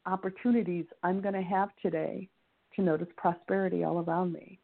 [0.05, 2.29] opportunities I'm going to have today
[2.75, 4.59] to notice prosperity all around me,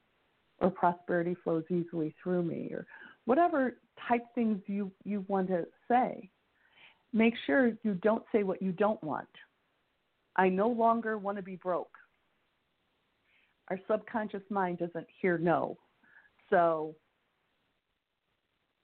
[0.60, 2.86] or prosperity flows easily through me, or
[3.26, 6.30] whatever type things you, you want to say.
[7.14, 9.28] Make sure you don't say what you don't want.
[10.36, 11.92] I no longer want to be broke.
[13.70, 15.78] Our subconscious mind doesn't hear no.
[16.50, 16.96] So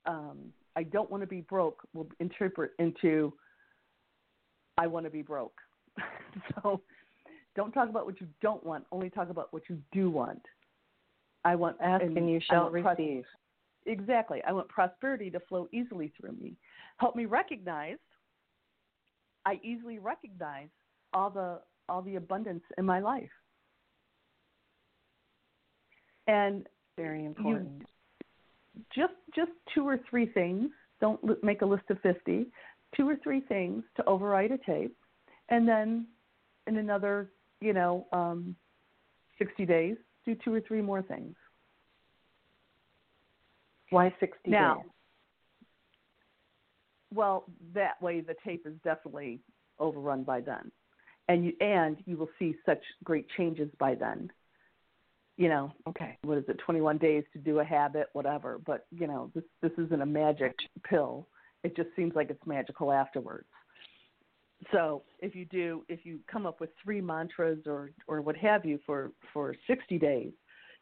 [0.05, 3.33] um, I don't want to be broke will interpret into
[4.77, 5.55] I want to be broke.
[6.55, 6.81] so
[7.55, 8.85] don't talk about what you don't want.
[8.91, 10.41] Only talk about what you do want.
[11.45, 13.23] I want Ask and and you shall want pros- receive.
[13.85, 14.41] exactly.
[14.45, 16.57] I want prosperity to flow easily through me.
[16.97, 17.97] Help me recognize.
[19.45, 20.69] I easily recognize
[21.13, 23.29] all the all the abundance in my life.
[26.27, 27.83] And Very important.
[28.95, 30.69] Just just two or three things.
[31.01, 32.47] Don't make a list of fifty.
[32.95, 34.95] Two or three things to override a tape,
[35.49, 36.07] and then
[36.67, 38.55] in another, you know, um,
[39.37, 41.35] sixty days, do two or three more things.
[43.91, 44.91] Why 60 Now, days?
[47.13, 49.39] well, that way the tape is definitely
[49.79, 50.71] overrun by then,
[51.27, 54.31] and you and you will see such great changes by then.
[55.37, 56.17] You know, Okay.
[56.23, 59.71] what is it 21 days to do a habit whatever but you know this this
[59.77, 60.55] isn't a magic
[60.89, 61.27] pill
[61.63, 63.47] it just seems like it's magical afterwards
[64.71, 68.63] so if you do if you come up with three mantras or or what have
[68.63, 70.31] you for for 60 days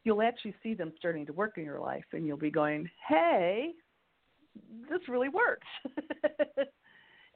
[0.03, 3.71] you'll actually see them starting to work in your life and you'll be going, hey,
[4.89, 5.67] this really works.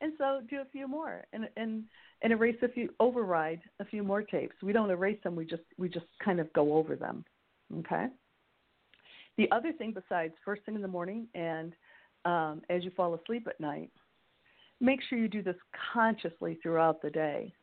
[0.02, 1.84] and so do a few more and, and,
[2.22, 4.56] and erase a few, override a few more tapes.
[4.62, 5.36] We don't erase them.
[5.36, 7.26] We just, we just kind of go over them.
[7.80, 8.08] Okay.
[9.38, 11.74] The other thing besides first thing in the morning and
[12.26, 13.92] um, as you fall asleep at night,
[14.80, 15.56] make sure you do this
[15.94, 17.54] consciously throughout the day.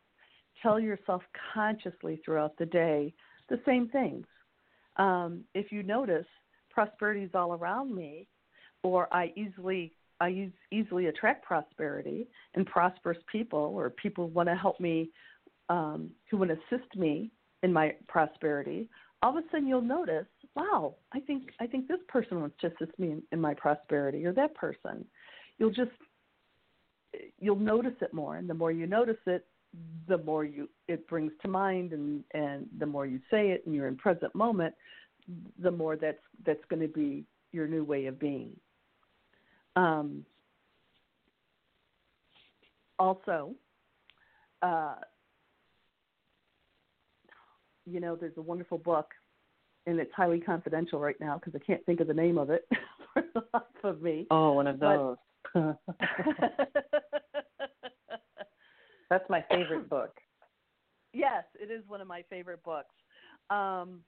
[0.63, 1.23] Tell yourself
[1.53, 3.13] consciously throughout the day
[3.49, 4.27] the same things.
[4.97, 6.27] Um, if you notice,
[6.71, 8.29] prosperity is all around me,
[8.83, 14.81] or I easily I easily attract prosperity and prosperous people, or people want to help
[14.81, 15.11] me,
[15.69, 17.31] um, who want to assist me
[17.63, 18.89] in my prosperity.
[19.23, 22.69] All of a sudden, you'll notice, wow, I think I think this person wants to
[22.69, 25.05] assist me in, in my prosperity, or that person.
[25.59, 25.91] You'll just
[27.39, 29.47] you'll notice it more, and the more you notice it,
[30.09, 33.75] the more you it brings to mind and and the more you say it and
[33.75, 34.75] you're in present moment
[35.63, 38.51] the more that's that's going to be your new way of being
[39.77, 40.25] um,
[42.99, 43.55] also
[44.63, 44.95] uh,
[47.87, 49.11] you know there's a wonderful book
[49.87, 52.67] and it's highly confidential right now because I can't think of the name of it
[53.13, 54.27] for the life of me.
[54.31, 55.17] Oh, one of those.
[59.11, 60.17] That's my favorite book.
[61.13, 62.95] yes, it is one of my favorite books.
[63.51, 64.01] Um,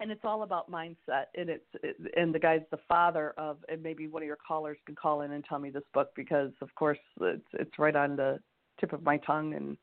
[0.00, 1.26] and it's all about mindset.
[1.36, 4.78] And it's it, and the guy's the father of and maybe one of your callers
[4.86, 8.16] can call in and tell me this book because of course it's it's right on
[8.16, 8.38] the
[8.80, 9.76] tip of my tongue and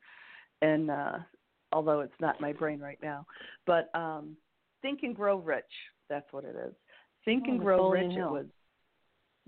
[0.62, 1.18] and uh
[1.72, 3.26] although it's not my brain right now.
[3.66, 4.36] But um
[4.82, 5.64] think and grow rich.
[6.08, 6.74] That's what it is.
[7.24, 8.28] Think oh, and grow Napoleon rich Hill.
[8.28, 8.46] it was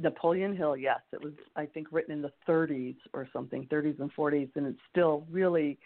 [0.01, 4.15] Napoleon Hill, yes, it was I think written in the 30s or something, 30s and
[4.15, 5.79] 40s, and it's still really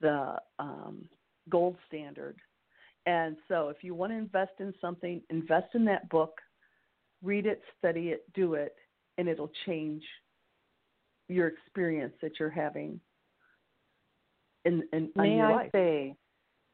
[0.00, 1.04] the um,
[1.48, 2.36] gold standard.
[3.06, 6.38] And so, if you want to invest in something, invest in that book,
[7.22, 8.74] read it, study it, do it,
[9.18, 10.02] and it'll change
[11.28, 13.00] your experience that you're having
[14.64, 15.70] in, in May I life.
[15.72, 16.16] say,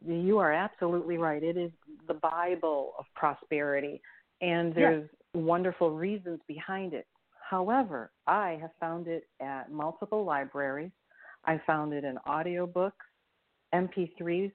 [0.05, 1.43] you are absolutely right.
[1.43, 1.71] It is
[2.09, 4.03] the Bible of prosperity,
[4.41, 7.07] and there's wonderful reasons behind it.
[7.49, 10.91] However, I have found it at multiple libraries.
[11.45, 12.93] I found it in audiobooks,
[13.75, 14.53] MP3s.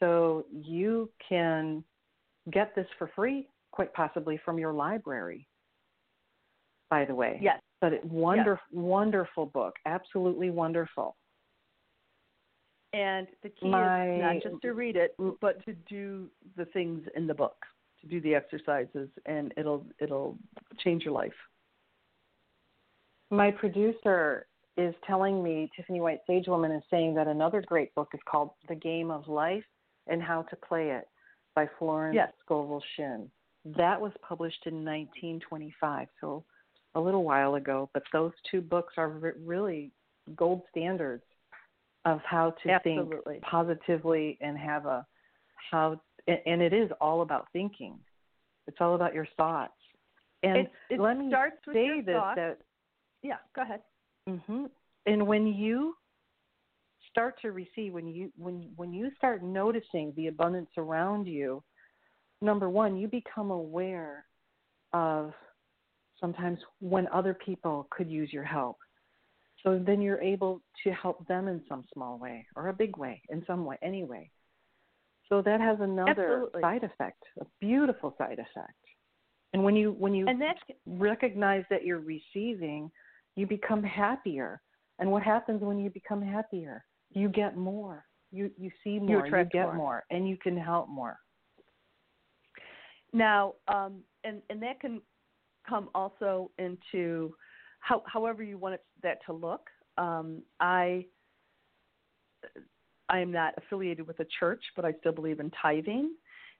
[0.00, 1.84] So you can
[2.50, 5.46] get this for free, quite possibly from your library.
[6.88, 7.60] By the way, Yes.
[7.80, 11.16] But it, wonderful, wonderful book, absolutely wonderful.
[12.92, 15.36] And the key My- is not just to read it, mm.
[15.40, 17.56] but to do the things in the book,
[18.00, 20.36] to do the exercises, and it'll it'll
[20.78, 21.32] change your life.
[23.30, 24.46] My producer
[24.76, 28.50] is telling me, Tiffany White Sage Woman is saying that another great book is called
[28.68, 29.64] The Game of Life
[30.10, 31.08] and How to Play It
[31.54, 32.32] by Florence Yes.
[32.44, 33.30] Scovel Shinn.
[33.76, 36.44] That was published in 1925, so
[36.94, 37.88] a little while ago.
[37.92, 39.92] But those two books are re- really
[40.36, 41.22] gold standards
[42.04, 43.20] of how to Absolutely.
[43.34, 45.06] think positively and have a
[45.70, 47.98] how and and it is all about thinking.
[48.66, 49.74] It's all about your thoughts.
[50.42, 52.36] And It- it let me starts with say this thoughts.
[52.36, 52.58] that
[53.22, 53.82] Yeah, go ahead.
[54.26, 54.66] hmm
[55.06, 55.96] And when you
[57.10, 61.62] start to receive, when you when when you start noticing the abundance around you,
[62.40, 64.24] number one, you become aware
[64.92, 65.32] of
[66.20, 68.76] sometimes when other people could use your help.
[69.62, 73.22] So then you're able to help them in some small way or a big way,
[73.28, 74.30] in some way, anyway.
[75.28, 76.62] So that has another Absolutely.
[76.62, 78.72] side effect, a beautiful side effect.
[79.52, 80.42] And when you when you And
[80.86, 82.90] recognize that you're receiving,
[83.36, 84.60] you become happier.
[84.98, 86.84] And what happens when you become happier?
[87.12, 88.04] You get more.
[88.30, 89.18] You you see more.
[89.18, 89.74] You, attract get more.
[89.74, 90.04] more.
[90.10, 91.18] and you can help more.
[93.12, 95.00] Now, um, and and that can
[95.68, 97.34] come also into
[97.80, 99.68] how, however you want it, that to look.
[99.98, 101.06] Um, I
[103.08, 106.14] I am not affiliated with a church, but I still believe in tithing,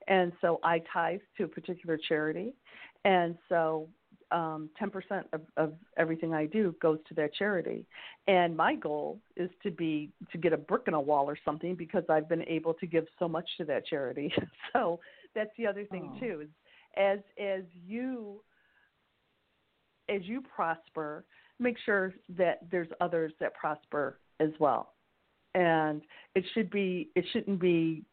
[0.08, 2.54] and so I tithe to a particular charity,
[3.04, 3.88] and so
[4.32, 7.86] um, 10% of, of everything I do goes to that charity.
[8.26, 11.74] And my goal is to be to get a brick in a wall or something
[11.74, 14.32] because I've been able to give so much to that charity.
[14.72, 15.00] so
[15.34, 16.20] that's the other thing Oh.
[16.20, 16.48] too is
[16.96, 18.42] as as you
[20.08, 21.24] as you prosper,
[21.58, 24.94] make sure that there's others that prosper as well.
[25.54, 26.02] And
[26.34, 28.04] it should be it shouldn't be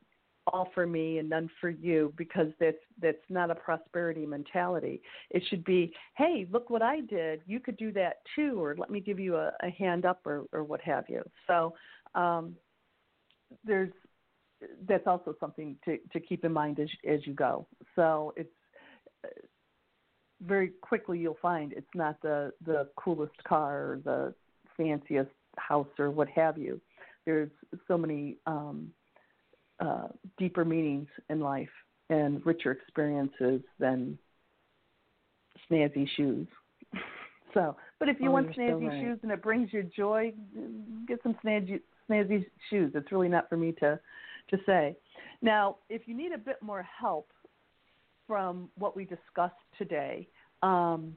[0.53, 5.01] all for me and none for you because that's that's not a prosperity mentality.
[5.29, 7.41] It should be, hey, look what I did.
[7.45, 10.45] You could do that too, or let me give you a, a hand up or,
[10.51, 11.21] or what have you.
[11.47, 11.73] So
[12.15, 12.55] um,
[13.63, 13.91] there's
[14.87, 17.67] that's also something to, to keep in mind as as you go.
[17.95, 18.49] So it's
[20.43, 24.33] very quickly you'll find it's not the the coolest car or the
[24.75, 26.79] fanciest house or what have you.
[27.25, 27.49] There's
[27.87, 28.91] so many um,
[29.79, 30.07] uh,
[30.37, 31.69] deeper meanings in life
[32.09, 34.17] and richer experiences than
[35.69, 36.47] snazzy shoes.
[37.53, 39.01] so, but if you oh, want snazzy right.
[39.01, 40.31] shoes and it brings you joy,
[41.07, 42.91] get some snazzy snazzy shoes.
[42.95, 43.99] It's really not for me to
[44.49, 44.95] to say.
[45.41, 47.31] Now, if you need a bit more help
[48.25, 50.27] from what we discussed today,
[50.63, 51.15] um,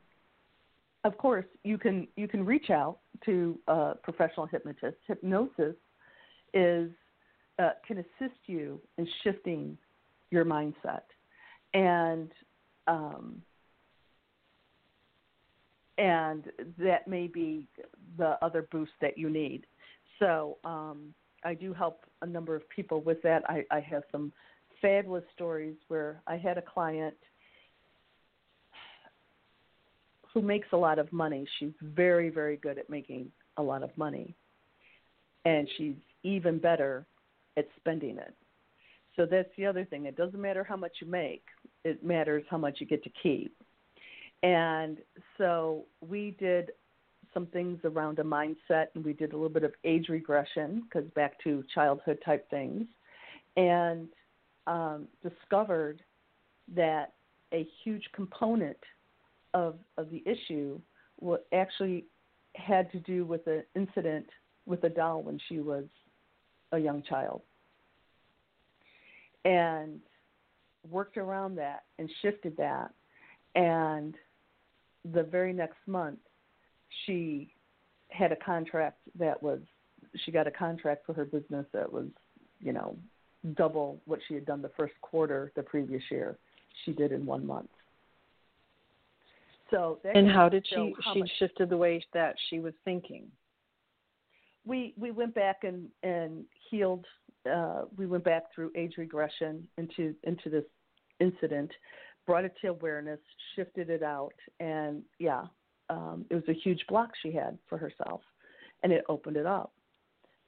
[1.04, 4.96] of course you can you can reach out to a professional hypnotist.
[5.06, 5.76] Hypnosis
[6.52, 6.90] is
[7.60, 9.76] uh, can assist you in shifting
[10.30, 11.02] your mindset,
[11.74, 12.30] and
[12.86, 13.42] um,
[15.98, 16.44] and
[16.78, 17.66] that may be
[18.16, 19.66] the other boost that you need.
[20.18, 23.42] So um, I do help a number of people with that.
[23.48, 24.32] I, I have some
[24.80, 27.16] fabulous stories where I had a client
[30.32, 31.46] who makes a lot of money.
[31.58, 34.34] She's very, very good at making a lot of money.
[35.44, 37.06] And she's even better
[37.60, 38.34] at spending it.
[39.16, 40.06] So that's the other thing.
[40.06, 41.44] It doesn't matter how much you make,
[41.84, 43.54] it matters how much you get to keep.
[44.42, 44.98] And
[45.38, 46.70] so we did
[47.34, 51.08] some things around a mindset, and we did a little bit of age regression because
[51.10, 52.86] back to childhood type things,
[53.56, 54.08] and
[54.66, 56.02] um, discovered
[56.74, 57.12] that
[57.52, 58.78] a huge component
[59.54, 60.80] of of the issue
[61.52, 62.04] actually
[62.54, 64.26] had to do with an incident
[64.66, 65.84] with a doll when she was
[66.72, 67.42] a young child,
[69.44, 70.00] and
[70.88, 72.92] worked around that and shifted that,
[73.54, 74.14] and
[75.12, 76.18] the very next month
[77.06, 77.52] she
[78.08, 79.60] had a contract that was
[80.24, 82.06] she got a contract for her business that was
[82.60, 82.96] you know
[83.54, 86.36] double what she had done the first quarter the previous year.
[86.84, 87.70] She did in one month.
[89.70, 93.24] So and how did she she much, shifted the way that she was thinking
[94.64, 97.06] we we went back and and healed
[97.50, 100.64] uh, we went back through age regression into into this
[101.20, 101.70] incident
[102.26, 103.20] brought it to awareness
[103.56, 105.44] shifted it out and yeah
[105.90, 108.22] um, it was a huge block she had for herself,
[108.82, 109.72] and it opened it up.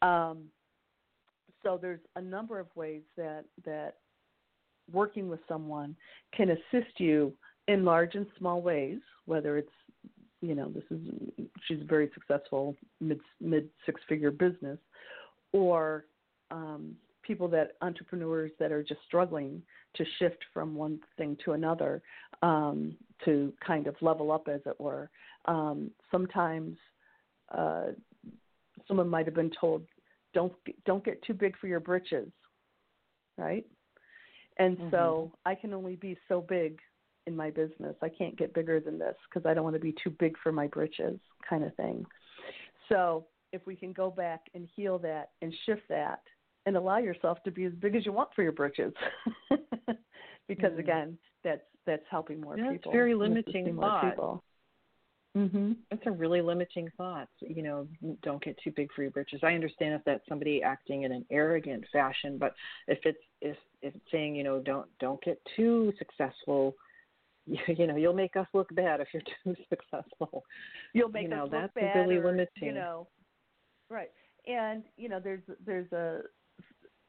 [0.00, 0.44] Um,
[1.62, 3.96] so there's a number of ways that that
[4.90, 5.96] working with someone
[6.34, 7.32] can assist you
[7.68, 9.68] in large and small ways, whether it's
[10.42, 11.00] you know this is
[11.66, 14.78] she's a very successful mid mid six figure business,
[15.52, 16.04] or
[16.50, 19.62] um, people that entrepreneurs that are just struggling
[19.94, 22.02] to shift from one thing to another
[22.42, 25.08] um, to kind of level up, as it were.
[25.46, 26.76] Um, sometimes
[27.56, 27.86] uh,
[28.88, 29.84] someone might have been told,
[30.34, 30.52] "Don't
[30.84, 32.28] don't get too big for your britches,"
[33.38, 33.64] right?
[34.58, 34.90] And mm-hmm.
[34.90, 36.78] so I can only be so big
[37.26, 37.96] in my business.
[38.02, 40.52] I can't get bigger than this because I don't want to be too big for
[40.52, 41.18] my britches,
[41.48, 42.04] kind of thing.
[42.88, 46.20] So if we can go back and heal that and shift that
[46.66, 48.92] and allow yourself to be as big as you want for your britches,
[50.48, 50.78] because mm.
[50.78, 52.92] again, that's that's helping more that's people.
[52.92, 54.40] That's very limiting thought.
[55.36, 55.72] Mm-hmm.
[55.90, 57.28] That's a really limiting thought.
[57.40, 57.88] You know,
[58.22, 59.40] don't get too big for your britches.
[59.42, 62.54] I understand if that's somebody acting in an arrogant fashion, but
[62.86, 66.76] if it's if if it's saying you know don't don't get too successful,
[67.46, 70.44] you, you know you'll make us look bad if you're too successful.
[70.92, 71.96] You'll make you know, us look that's bad.
[71.96, 72.48] really or, limiting.
[72.62, 73.08] You know,
[73.90, 74.10] right?
[74.46, 76.20] And you know, there's there's a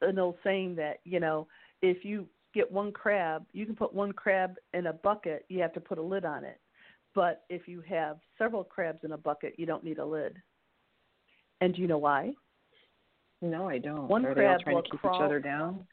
[0.02, 1.46] an old saying that you know
[1.82, 5.44] if you get one crab, you can put one crab in a bucket.
[5.48, 6.60] You have to put a lid on it.
[7.14, 10.36] But if you have several crabs in a bucket, you don't need a lid.
[11.60, 12.32] And do you know why?
[13.40, 14.08] No, I don't.
[14.08, 15.86] One Are crab they all trying will to keep crawl, each other down?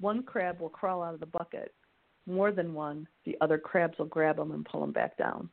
[0.00, 1.72] One crab will crawl out of the bucket.
[2.28, 5.48] More than one, the other crabs will grab them and pull them back down.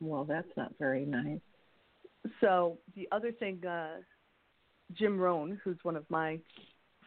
[0.00, 1.40] Well, that's not very nice.
[2.40, 3.96] So the other thing, uh,
[4.92, 6.38] Jim Rohn, who's one of my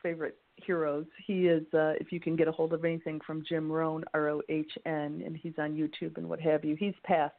[0.02, 1.06] favorite heroes.
[1.26, 4.30] He is, uh, if you can get a hold of anything from Jim Rohn, R
[4.30, 6.76] O H N, and he's on YouTube and what have you.
[6.76, 7.36] He's passed,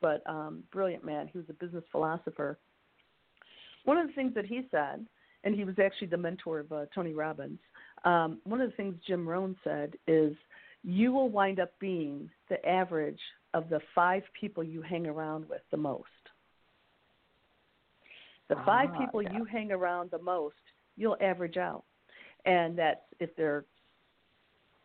[0.00, 1.28] but um, brilliant man.
[1.32, 2.58] He was a business philosopher.
[3.84, 5.06] One of the things that he said,
[5.44, 7.58] and he was actually the mentor of uh, Tony Robbins.
[8.06, 10.34] Um, one of the things Jim Rohn said is,
[10.82, 13.20] you will wind up being the average
[13.52, 16.06] of the five people you hang around with the most.
[18.48, 19.36] The five ah, people yeah.
[19.36, 20.54] you hang around the most,
[20.96, 21.82] you'll average out
[22.46, 23.64] and that's if they're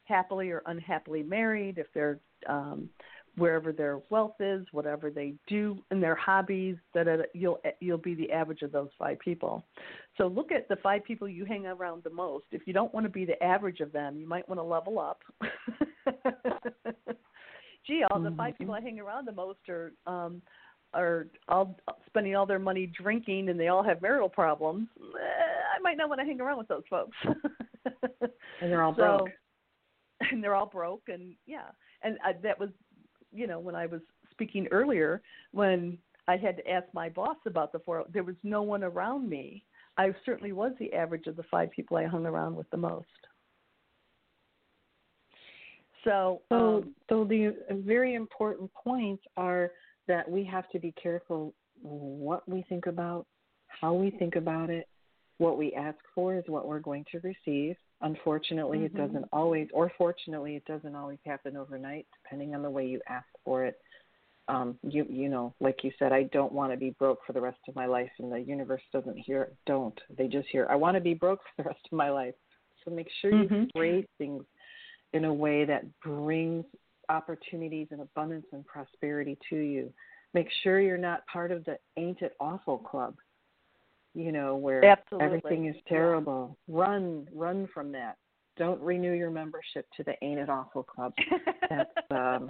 [0.06, 2.20] happily or unhappily married, if they're
[2.50, 2.90] um,
[3.38, 8.32] wherever their wealth is, whatever they do in their hobbies, that you'll you'll be the
[8.32, 9.64] average of those five people.
[10.18, 12.46] So look at the five people you hang around the most.
[12.52, 15.00] If you don't want to be the average of them, you might want to level
[15.00, 15.22] up.
[17.88, 20.42] Gee, all the five people I hang around the most are um
[20.94, 24.88] are all spending all their money drinking and they all have marital problems.
[25.00, 27.18] Eh, I might not want to hang around with those folks.
[27.26, 29.30] and they're all so, broke.
[30.32, 31.70] And they're all broke and yeah.
[32.04, 32.70] And I, that was
[33.34, 34.02] you know, when I was
[34.32, 35.22] speaking earlier,
[35.52, 39.30] when I had to ask my boss about the four, there was no one around
[39.30, 39.64] me.
[39.98, 43.08] I certainly was the average of the five people I hung around with the most.
[46.04, 49.72] So, so, um, so the very important points are
[50.08, 53.28] that we have to be careful what we think about,
[53.68, 54.88] how we think about it.
[55.38, 57.76] What we ask for is what we're going to receive.
[58.02, 58.98] Unfortunately, mm-hmm.
[58.98, 63.00] it doesn't always, or fortunately, it doesn't always happen overnight, depending on the way you
[63.08, 63.78] ask for it.
[64.48, 67.42] Um, you you know, like you said, I don't want to be broke for the
[67.42, 69.52] rest of my life, and the universe doesn't hear.
[69.68, 70.68] Don't they just hear?
[70.70, 72.34] I want to be broke for the rest of my life.
[72.84, 73.64] So make sure you mm-hmm.
[73.78, 74.44] phrase things
[75.14, 76.66] in a way that brings
[77.10, 79.94] opportunities and abundance and prosperity to you.
[80.34, 83.16] Make sure you're not part of the ain't it awful club
[84.14, 85.26] you know, where Absolutely.
[85.26, 86.58] everything is terrible.
[86.68, 86.76] Yeah.
[86.76, 88.18] Run, run from that.
[88.58, 91.14] Don't renew your membership to the Ain't It Awful Club.
[91.70, 92.50] That's um,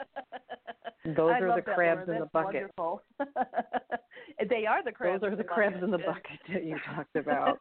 [1.06, 2.72] those I are the crabs in the bucket.
[4.50, 5.22] they are the crabs.
[5.22, 5.84] Those are the, the crabs bucket.
[5.86, 7.60] in the bucket that you talked about.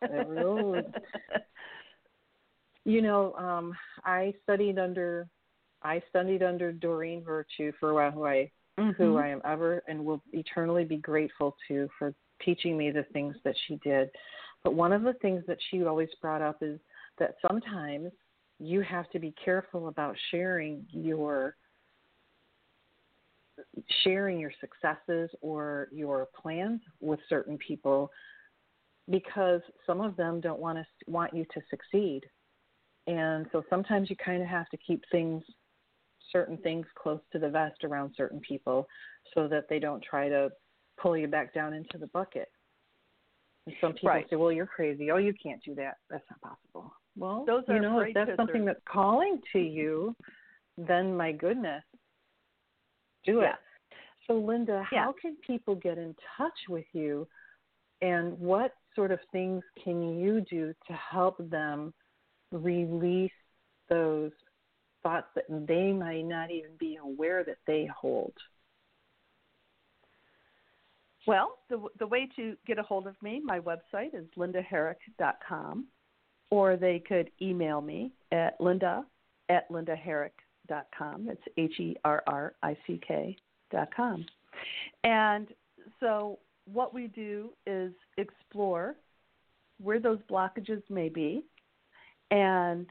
[2.84, 3.74] you know, um,
[4.04, 5.28] I studied under
[5.82, 9.02] I studied under Doreen Virtue for a while, who I mm-hmm.
[9.02, 12.14] who I am ever and will eternally be grateful to for
[12.44, 14.10] teaching me the things that she did.
[14.62, 16.78] But one of the things that she always brought up is
[17.18, 18.10] that sometimes
[18.58, 21.56] you have to be careful about sharing your
[24.02, 28.10] sharing your successes or your plans with certain people
[29.10, 32.22] because some of them don't want to want you to succeed.
[33.06, 35.42] And so sometimes you kind of have to keep things
[36.32, 38.86] certain things close to the vest around certain people
[39.34, 40.50] so that they don't try to
[41.00, 42.48] pull you back down into the bucket.
[43.66, 44.26] And some people right.
[44.30, 45.10] say, "Well, you're crazy.
[45.10, 45.98] Oh, you can't do that.
[46.08, 50.14] That's not possible." Well, Those you know, if that's something that's calling to you,
[50.78, 51.82] then my goodness,
[53.24, 53.50] do yeah.
[53.50, 53.56] it.
[54.26, 55.04] So, Linda, yeah.
[55.04, 57.26] how can people get in touch with you,
[58.00, 61.92] and what sort of things can you do to help them
[62.52, 63.30] release
[63.88, 64.30] those
[65.02, 68.32] thoughts that they might not even be aware that they hold?
[71.26, 75.86] Well, the, the way to get a hold of me, my website is lindaherrick.com,
[76.50, 79.04] or they could email me at linda
[79.48, 81.28] at lindaherrick.com.
[81.28, 83.36] It's H E R R I C K
[83.70, 84.24] dot com.
[85.04, 85.48] And
[86.00, 86.38] so
[86.72, 88.96] what we do is explore
[89.82, 91.44] where those blockages may be
[92.30, 92.86] and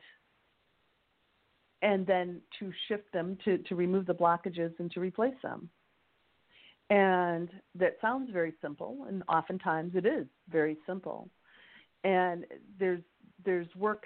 [1.82, 5.70] and then to shift them to, to remove the blockages and to replace them.
[6.90, 11.30] And that sounds very simple, and oftentimes it is very simple.
[12.04, 12.46] And
[12.80, 13.02] there's
[13.46, 14.06] there's work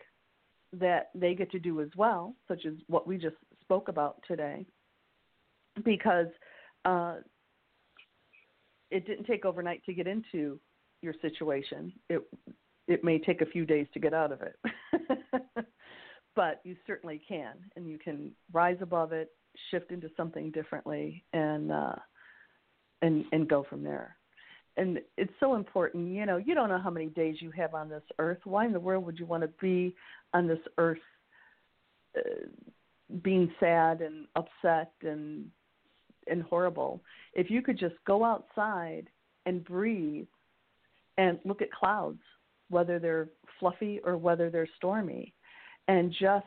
[0.74, 4.66] that they get to do as well, such as what we just spoke about today,
[5.86, 6.28] because
[6.84, 7.16] uh,
[8.92, 10.60] it didn't take overnight to get into
[11.02, 11.94] your situation.
[12.10, 12.22] It
[12.88, 14.58] it may take a few days to get out of it,
[16.36, 19.30] but you certainly can, and you can rise above it,
[19.72, 21.96] shift into something differently, and uh,
[23.04, 24.16] and and go from there.
[24.76, 27.89] And it's so important you know you don't know how many days you have on
[27.89, 28.39] this earth.
[28.45, 29.95] Why in the world would you want to be
[30.34, 30.97] on this earth
[32.18, 32.47] uh,
[33.22, 35.45] being sad and upset and
[36.28, 37.01] and horrible?
[37.34, 39.10] If you could just go outside
[39.45, 40.28] and breathe
[41.18, 42.22] and look at clouds
[42.70, 43.28] whether they're
[43.60, 45.34] fluffy or whether they're stormy
[45.88, 46.45] and just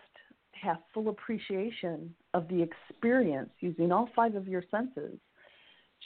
[0.52, 5.18] have full appreciation of the experience using all five of your senses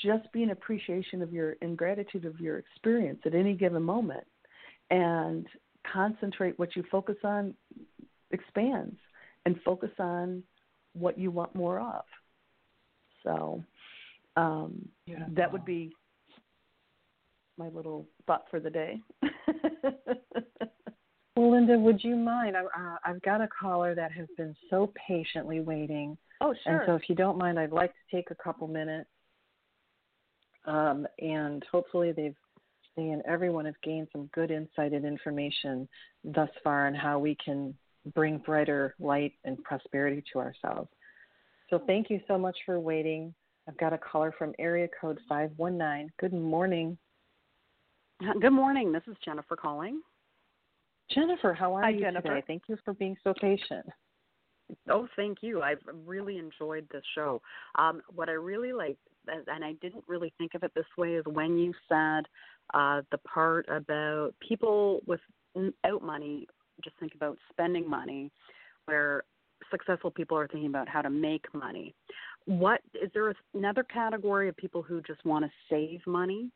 [0.04, 4.24] just be an appreciation of your and gratitude of your experience at any given moment
[4.90, 5.46] and
[5.90, 7.54] concentrate what you focus on
[8.30, 8.96] expands
[9.46, 10.42] and focus on
[10.92, 12.04] what you want more of.
[13.24, 13.62] So
[14.36, 14.88] um,
[15.34, 15.92] that would be
[17.56, 19.00] my little thought for the day.
[21.36, 22.56] Well linda would you mind?
[22.56, 26.18] I, uh, i've got a caller that has been so patiently waiting.
[26.40, 29.08] Oh sure and so if you don't mind i'd like to take a couple minutes
[30.66, 32.36] um, and hopefully they've
[32.96, 35.88] they and everyone have gained some good insight and information
[36.24, 37.74] thus far on how we can
[38.14, 40.88] bring brighter light and prosperity to ourselves.
[41.68, 43.32] So thank you so much for waiting.
[43.68, 46.10] I've got a caller from area code 519.
[46.18, 46.98] Good morning.
[48.40, 48.92] Good morning.
[48.92, 50.02] This is Jennifer calling.
[51.10, 52.28] Jennifer, how are Hi, you Jennifer.
[52.28, 52.44] today?
[52.46, 53.86] Thank you for being so patient.
[54.88, 55.62] Oh, thank you.
[55.62, 57.40] I've really enjoyed this show.
[57.78, 58.96] Um, what I really like,
[59.26, 62.24] and I didn't really think of it this way, is when you said
[62.74, 66.46] uh, the part about people without money
[66.82, 68.30] just think about spending money,
[68.86, 69.22] where
[69.70, 71.94] successful people are thinking about how to make money.
[72.46, 76.50] What is there another category of people who just want to save money?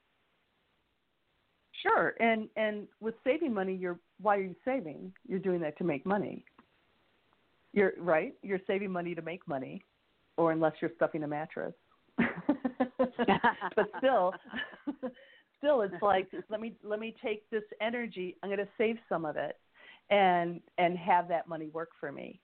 [1.83, 2.15] Sure.
[2.19, 5.13] And and with saving money, you're why are you saving?
[5.29, 6.45] You're doing that to make money.
[7.73, 8.35] You're right.
[8.43, 9.83] You're saving money to make money,
[10.37, 11.75] or unless you're stuffing a mattress.
[13.77, 14.33] but still,
[15.59, 18.37] still, it's like let me let me take this energy.
[18.43, 19.57] I'm going to save some of it,
[20.11, 22.41] and and have that money work for me.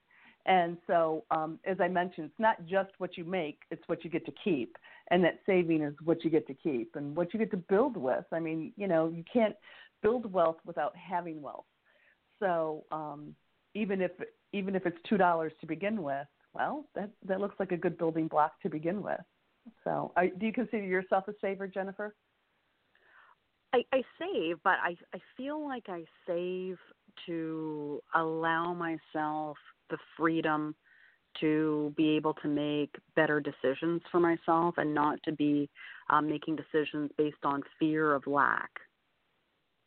[0.47, 4.09] And so, um, as I mentioned, it's not just what you make; it's what you
[4.09, 4.75] get to keep,
[5.11, 7.95] and that saving is what you get to keep and what you get to build
[7.95, 8.25] with.
[8.31, 9.55] I mean, you know, you can't
[10.01, 11.65] build wealth without having wealth.
[12.39, 13.35] So, um,
[13.75, 14.11] even if
[14.51, 17.97] even if it's two dollars to begin with, well, that that looks like a good
[17.97, 19.21] building block to begin with.
[19.83, 22.15] So, do you consider yourself a saver, Jennifer?
[23.73, 26.77] I, I save, but I I feel like I save
[27.25, 29.57] to allow myself
[29.89, 30.75] the freedom
[31.39, 35.69] to be able to make better decisions for myself and not to be
[36.09, 38.69] um, making decisions based on fear of lack.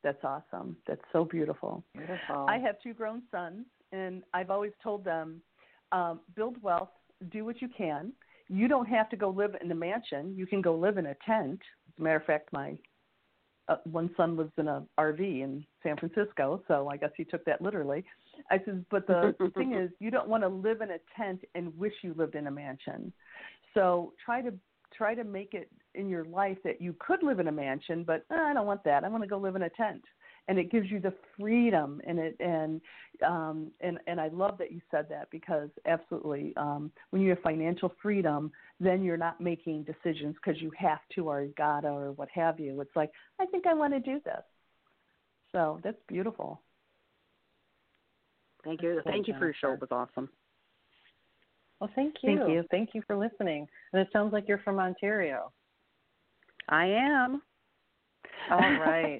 [0.03, 0.77] That's awesome.
[0.87, 1.85] That's so beautiful.
[1.95, 2.47] Beautiful.
[2.49, 5.41] I have two grown sons, and I've always told them
[5.93, 6.91] um, build wealth,
[7.31, 8.13] do what you can.
[8.49, 10.35] You don't have to go live in a mansion.
[10.37, 11.61] You can go live in a tent.
[11.89, 12.77] As a matter of fact, my
[13.69, 17.45] uh, one son lives in a RV in San Francisco, so I guess he took
[17.47, 18.05] that literally.
[18.51, 21.77] I said, but the thing is, you don't want to live in a tent and
[21.79, 23.13] wish you lived in a mansion.
[23.73, 24.53] So try to
[24.97, 28.25] try to make it in your life that you could live in a mansion, but
[28.31, 29.03] eh, I don't want that.
[29.03, 30.03] I want to go live in a tent,
[30.49, 32.81] and it gives you the freedom and it and
[33.25, 37.41] um, and and I love that you said that because absolutely, um, when you have
[37.41, 42.29] financial freedom, then you're not making decisions because you have to or gotta or what
[42.31, 42.81] have you.
[42.81, 44.43] It's like I think I want to do this.
[45.53, 46.61] So that's beautiful.
[48.65, 48.99] Thank you.
[48.99, 49.73] Excellent, Thank you for your show.
[49.73, 50.29] It was awesome.
[51.81, 52.37] Well, thank you.
[52.37, 52.65] Thank you.
[52.71, 53.67] Thank you for listening.
[53.93, 55.53] And it sounds like you're from Ontario.
[56.69, 57.43] I am.
[58.51, 59.19] All right.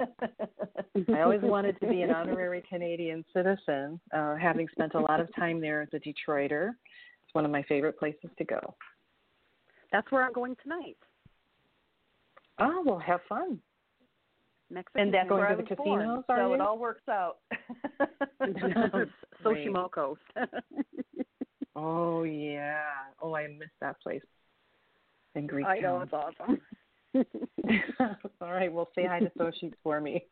[1.15, 5.29] I always wanted to be an honorary Canadian citizen, uh, having spent a lot of
[5.35, 6.71] time there as a Detroiter.
[6.71, 8.75] It's one of my favorite places to go.
[9.93, 10.97] That's where I'm going tonight.
[12.59, 13.61] Oh, well, have fun.
[14.71, 15.03] Mexican.
[15.03, 16.55] and that's Going where to I the was born, so you?
[16.55, 17.39] it all works out.
[19.45, 20.17] Xochimilco.
[21.77, 22.83] Oh, yeah.
[23.21, 24.23] Oh, I miss that place
[25.35, 26.03] in Greek I know town.
[26.03, 26.61] it's awesome.
[28.41, 30.25] All right, well, say hi to Soshi for me.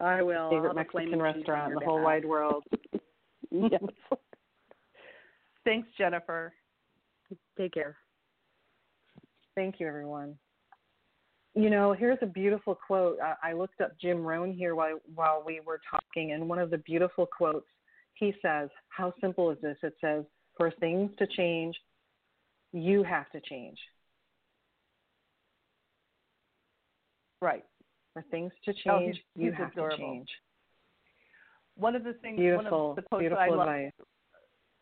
[0.00, 0.50] I will.
[0.50, 2.64] Favorite I'll have a flaming Mexican restaurant in the whole wide world.
[3.50, 3.82] yes.
[5.64, 6.52] Thanks, Jennifer.
[7.58, 7.96] Take care.
[9.54, 10.36] Thank you, everyone.
[11.54, 13.18] You know, here's a beautiful quote.
[13.22, 16.70] I, I looked up Jim Rohn here while while we were talking, and one of
[16.70, 17.66] the beautiful quotes
[18.14, 20.24] he says, "How simple is this?" It says,
[20.58, 21.74] "For things to change,
[22.72, 23.78] you have to change.
[27.40, 27.64] Right.
[28.12, 29.96] For things to Oh, change, he's- you he's have adorable.
[29.96, 30.42] to change."
[31.74, 33.92] One of the things, Beautiful, one of the quotes I love, advice.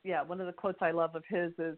[0.05, 1.77] yeah, one of the quotes I love of his is,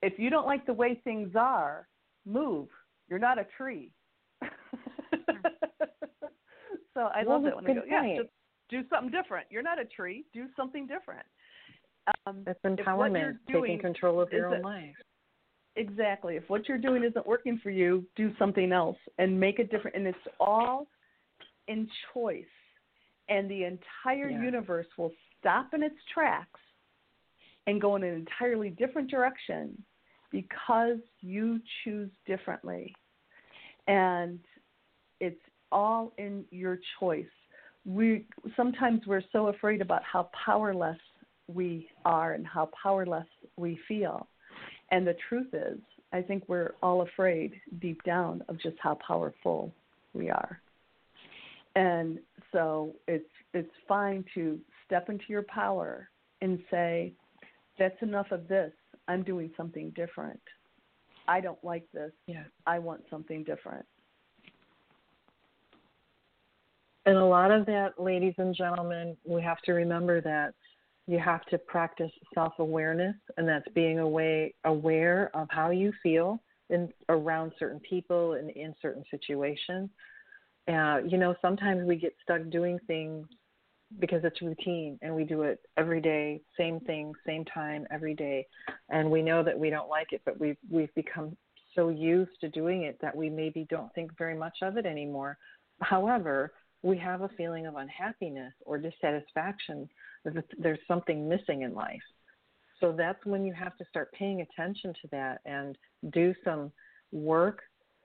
[0.00, 1.86] "If you don't like the way things are,
[2.24, 2.70] move.
[3.08, 3.92] You're not a tree."
[6.94, 8.30] so I Well, love it when good go, yeah, just
[8.70, 9.50] do something different.
[9.50, 10.24] You're not a tree.
[10.32, 11.26] Do something different.
[12.26, 14.96] Um, That's empowerment, taking control of your own it- life.
[15.76, 16.36] Exactly.
[16.36, 19.96] If what you're doing isn't working for you, do something else and make it different.
[19.96, 20.86] And it's all
[21.66, 22.44] in choice.
[23.28, 24.42] And the entire Yeah.
[24.42, 26.60] universe will stop in its tracks
[27.66, 29.82] and go in an entirely different direction
[30.30, 32.94] because you choose differently.
[33.86, 34.40] And
[35.20, 35.40] it's
[35.72, 37.26] all in your choice.
[37.84, 40.98] We sometimes we're so afraid about how powerless
[41.48, 44.28] we are and how powerless we feel.
[44.90, 45.78] And the truth is,
[46.12, 49.72] I think we're all afraid deep down of just how powerful
[50.12, 50.60] we are.
[51.74, 52.18] And
[52.52, 56.08] so it's it's fine to step into your power
[56.40, 57.12] and say,
[57.78, 58.72] That's enough of this.
[59.08, 60.40] I'm doing something different.
[61.26, 62.12] I don't like this.
[62.26, 62.44] Yeah.
[62.66, 63.84] I want something different.
[67.06, 70.54] And a lot of that, ladies and gentlemen, we have to remember that
[71.06, 76.40] you have to practice self awareness, and that's being away, aware of how you feel
[76.70, 79.90] in around certain people and in certain situations.
[80.66, 83.26] Uh, you know, sometimes we get stuck doing things
[83.98, 88.46] because it's routine and we do it every day, same thing, same time every day,
[88.88, 91.36] and we know that we don't like it, but we've we've become
[91.74, 95.36] so used to doing it that we maybe don't think very much of it anymore.
[95.82, 96.52] However,
[96.82, 99.88] we have a feeling of unhappiness or dissatisfaction
[100.58, 102.02] there's something missing in life.
[102.80, 105.76] So that's when you have to start paying attention to that and
[106.12, 106.72] do some
[107.12, 107.62] work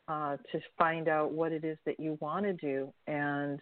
[0.07, 2.91] uh, to find out what it is that you want to do.
[3.07, 3.59] And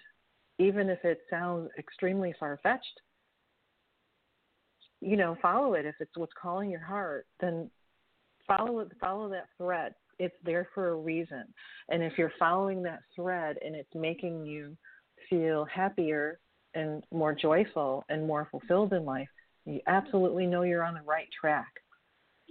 [0.59, 3.01] even if it sounds extremely far fetched,
[5.01, 5.85] you know, follow it.
[5.85, 7.69] If it's what's calling your heart, then
[8.47, 8.91] follow it.
[8.99, 9.93] Follow that thread.
[10.19, 11.45] It's there for a reason.
[11.89, 14.75] And if you're following that thread and it's making you
[15.29, 16.39] feel happier
[16.77, 19.27] and more joyful and more fulfilled in life,
[19.65, 21.71] you absolutely know you're on the right track.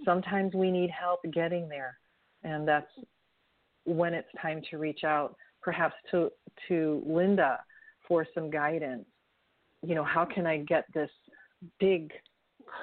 [0.05, 1.97] Sometimes we need help getting there,
[2.43, 2.91] and that's
[3.85, 6.29] when it's time to reach out, perhaps to
[6.67, 7.59] to Linda
[8.07, 9.05] for some guidance.
[9.81, 11.09] You know, how can I get this
[11.79, 12.11] big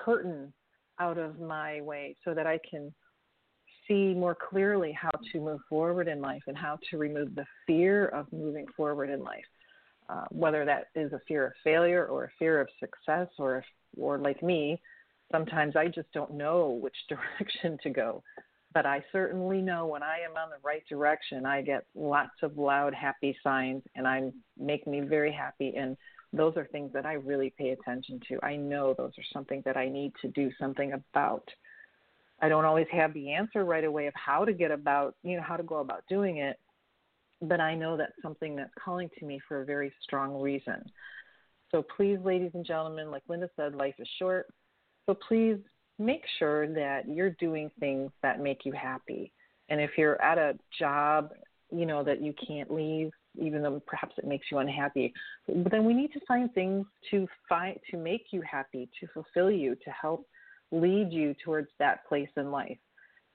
[0.05, 0.53] curtain
[0.99, 2.93] out of my way so that I can
[3.87, 8.07] see more clearly how to move forward in life and how to remove the fear
[8.07, 9.45] of moving forward in life.
[10.09, 13.65] Uh, whether that is a fear of failure or a fear of success or if
[13.97, 14.81] or like me,
[15.33, 18.23] sometimes I just don't know which direction to go.
[18.73, 22.59] But I certainly know when I am on the right direction, I get lots of
[22.59, 25.75] loud, happy signs, and I make me very happy.
[25.77, 25.97] And
[26.33, 28.45] those are things that I really pay attention to.
[28.45, 31.49] I know those are something that I need to do something about.
[32.43, 35.43] I don't always have the answer right away of how to get about, you know,
[35.43, 36.59] how to go about doing it,
[37.49, 40.85] but I know that's something that's calling to me for a very strong reason.
[41.71, 44.47] So please, ladies and gentlemen, like Linda said, life is short.
[45.07, 45.59] So please
[45.99, 49.33] make sure that you're doing things that make you happy.
[49.69, 51.31] And if you're at a job,
[51.73, 55.13] you know, that you can't leave, even though perhaps it makes you unhappy,
[55.49, 59.51] but then we need to find things to find to make you happy, to fulfill
[59.51, 60.27] you, to help
[60.71, 62.79] lead you towards that place in life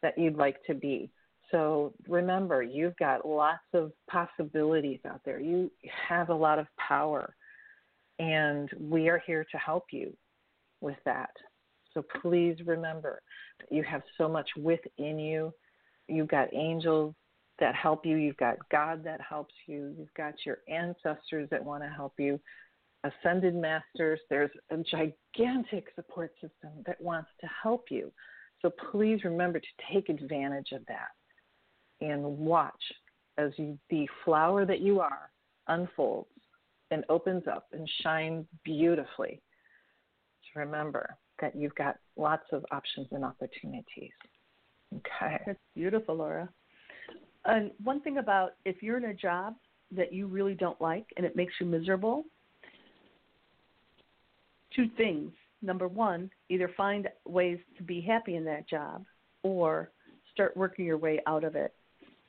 [0.01, 1.11] that you'd like to be.
[1.51, 5.39] So remember, you've got lots of possibilities out there.
[5.39, 5.71] You
[6.07, 7.35] have a lot of power
[8.19, 10.15] and we are here to help you
[10.81, 11.31] with that.
[11.93, 13.21] So please remember
[13.71, 15.53] you have so much within you.
[16.07, 17.15] You've got angels
[17.59, 21.83] that help you, you've got God that helps you, you've got your ancestors that want
[21.83, 22.39] to help you,
[23.03, 24.19] ascended masters.
[24.29, 28.11] There's a gigantic support system that wants to help you.
[28.61, 31.09] So please remember to take advantage of that
[32.01, 32.81] and watch
[33.37, 35.29] as you, the flower that you are
[35.67, 36.29] unfolds
[36.91, 39.41] and opens up and shines beautifully.
[40.53, 44.11] To remember that you've got lots of options and opportunities.
[44.95, 45.39] Okay.
[45.45, 46.49] That's beautiful, Laura.
[47.45, 49.55] And one thing about if you're in a job
[49.95, 52.25] that you really don't like and it makes you miserable,
[54.75, 55.31] two things.
[55.61, 59.05] Number one, either find ways to be happy in that job
[59.43, 59.91] or
[60.33, 61.73] start working your way out of it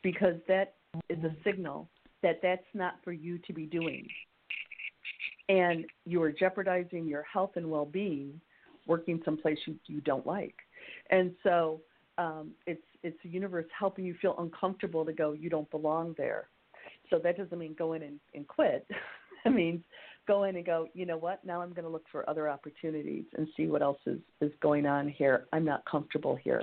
[0.03, 0.75] because that
[1.09, 1.89] is a signal
[2.23, 4.07] that that's not for you to be doing
[5.51, 8.41] and you are jeopardizing your health and well-being
[8.87, 10.55] working someplace you, you don't like.
[11.11, 11.81] And so
[12.19, 15.33] um, it's it's the universe helping you feel uncomfortable to go.
[15.33, 16.49] You don't belong there.
[17.09, 18.87] So that doesn't mean go in and, and quit.
[19.45, 19.81] that means
[20.29, 20.87] go in and go.
[20.95, 21.45] You know what?
[21.45, 24.87] Now I'm going to look for other opportunities and see what else is is going
[24.87, 25.47] on here.
[25.53, 26.63] I'm not comfortable here,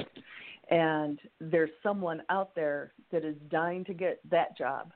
[0.69, 4.91] and there's someone out there that is dying to get that job,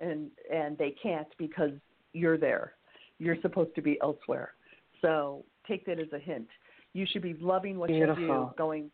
[0.00, 1.72] and and they can't because
[2.12, 2.74] you're there
[3.18, 4.54] you're supposed to be elsewhere.
[5.02, 6.48] So take that as a hint.
[6.92, 8.22] You should be loving what Beautiful.
[8.22, 8.90] you do, going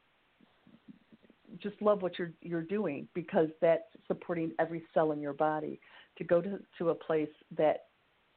[1.63, 5.81] just love what you're you're doing because that's supporting every cell in your body.
[6.19, 7.85] To go to to a place that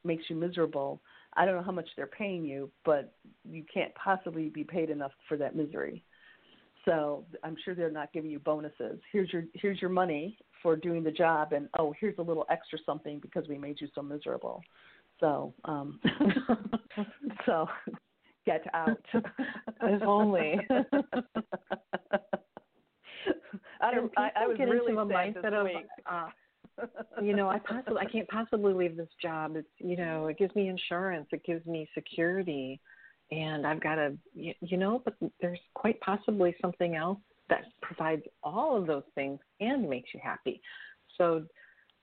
[0.04, 1.02] makes you miserable,
[1.36, 3.14] I don't know how much they're paying you, but
[3.50, 6.04] you can't possibly be paid enough for that misery.
[6.88, 9.00] So I'm sure they're not giving you bonuses.
[9.12, 12.80] Here's your here's your money for doing the job, and oh, here's a little extra
[12.86, 14.62] something because we made you so miserable.
[15.20, 16.00] So, um,
[17.46, 17.68] so
[18.46, 18.98] get out.
[19.84, 20.56] if only.
[23.82, 25.86] I, don't, I, I was get really into a mindset of, week.
[26.10, 26.30] uh,
[27.22, 29.58] you know, I possibly I can't possibly leave this job.
[29.58, 32.80] It's you know, it gives me insurance, it gives me security,
[33.32, 37.20] and I've got to you, you know, but there's quite possibly something else
[37.50, 40.62] that provides all of those things and makes you happy.
[41.18, 41.46] So,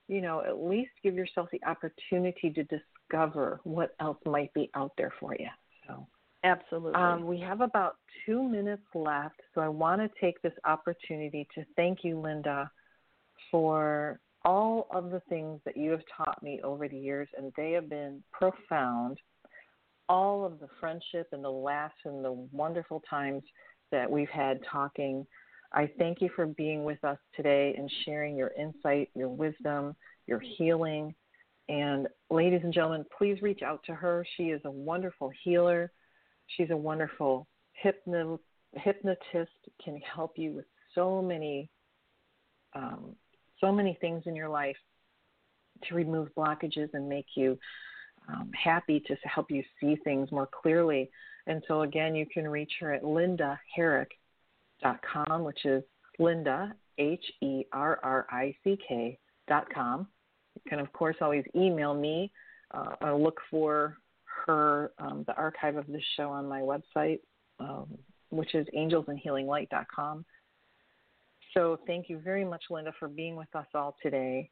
[0.07, 4.91] you know, at least give yourself the opportunity to discover what else might be out
[4.97, 5.47] there for you.
[5.87, 6.07] So,
[6.45, 6.93] Absolutely.
[6.93, 11.65] Um, we have about two minutes left, so I want to take this opportunity to
[11.75, 12.69] thank you, Linda,
[13.49, 17.71] for all of the things that you have taught me over the years, and they
[17.71, 19.17] have been profound.
[20.07, 23.43] All of the friendship and the laughs and the wonderful times
[23.91, 25.25] that we've had talking.
[25.73, 29.95] I thank you for being with us today and sharing your insight, your wisdom,
[30.27, 31.13] your healing.
[31.69, 34.25] And ladies and gentlemen, please reach out to her.
[34.37, 35.91] She is a wonderful healer.
[36.47, 38.39] She's a wonderful hypno,
[38.73, 39.51] hypnotist,
[39.83, 41.69] can help you with so many
[42.73, 43.15] um,
[43.61, 44.75] so many things in your life
[45.87, 47.57] to remove blockages and make you
[48.27, 51.09] um, happy to help you see things more clearly.
[51.47, 55.83] And so, again, you can reach her at lindaherrick.com, which is
[56.17, 60.07] Linda, H E R R I C K.com.
[60.55, 62.31] You can, of course, always email me.
[62.73, 63.97] Uh, I'll look for
[64.45, 67.19] her, um, the archive of this show on my website,
[67.59, 67.97] um,
[68.29, 70.25] which is angelsandhealinglight.com.
[71.53, 74.49] So thank you very much, Linda, for being with us all today.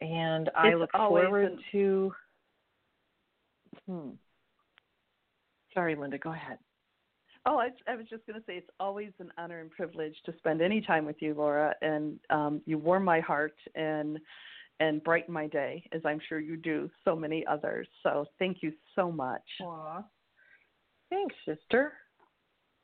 [0.00, 2.12] And I it's look forward to.
[3.86, 4.10] Hmm.
[5.74, 6.58] Sorry, Linda, go ahead.
[7.44, 10.34] Oh, I, I was just going to say it's always an honor and privilege to
[10.38, 14.18] spend any time with you, Laura, and um, you warm my heart and
[14.78, 17.88] and brighten my day, as I'm sure you do so many others.
[18.02, 19.42] So thank you so much.
[19.62, 20.02] Aw.
[21.08, 21.94] Thanks, sister.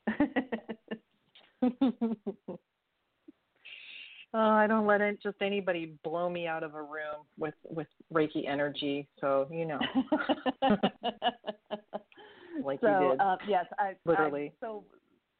[4.35, 7.87] Oh, I don't let it, just anybody blow me out of a room with with
[8.13, 9.07] Reiki energy.
[9.21, 9.79] So you know,
[12.65, 13.21] like so, you did.
[13.21, 14.47] Uh, yes, I literally.
[14.47, 14.85] I'm so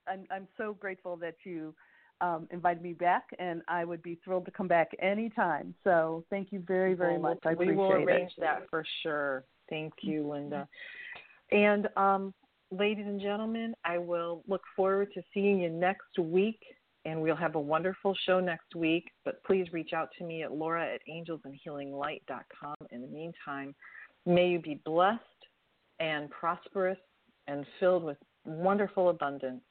[0.07, 1.75] I'm I'm so grateful that you
[2.21, 5.75] um, invited me back, and I would be thrilled to come back anytime.
[5.85, 7.39] So thank you very very well, much.
[7.47, 8.41] I we appreciate will arrange it.
[8.41, 9.45] that for sure.
[9.71, 10.69] Thank you, Linda.
[11.51, 12.35] And um,
[12.71, 16.61] ladies and gentlemen, I will look forward to seeing you next week
[17.05, 19.11] and we'll have a wonderful show next week.
[19.25, 22.75] But please reach out to me at laura at angelsandhealinglight.com.
[22.91, 23.75] In the meantime,
[24.27, 25.21] may you be blessed
[26.01, 26.99] and prosperous
[27.49, 29.63] and filled with wonderful abundance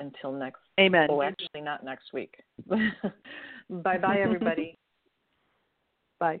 [0.00, 1.08] until next Amen.
[1.10, 2.34] Oh, actually not next week.
[2.68, 4.76] bye bye everybody.
[6.18, 6.40] Bye.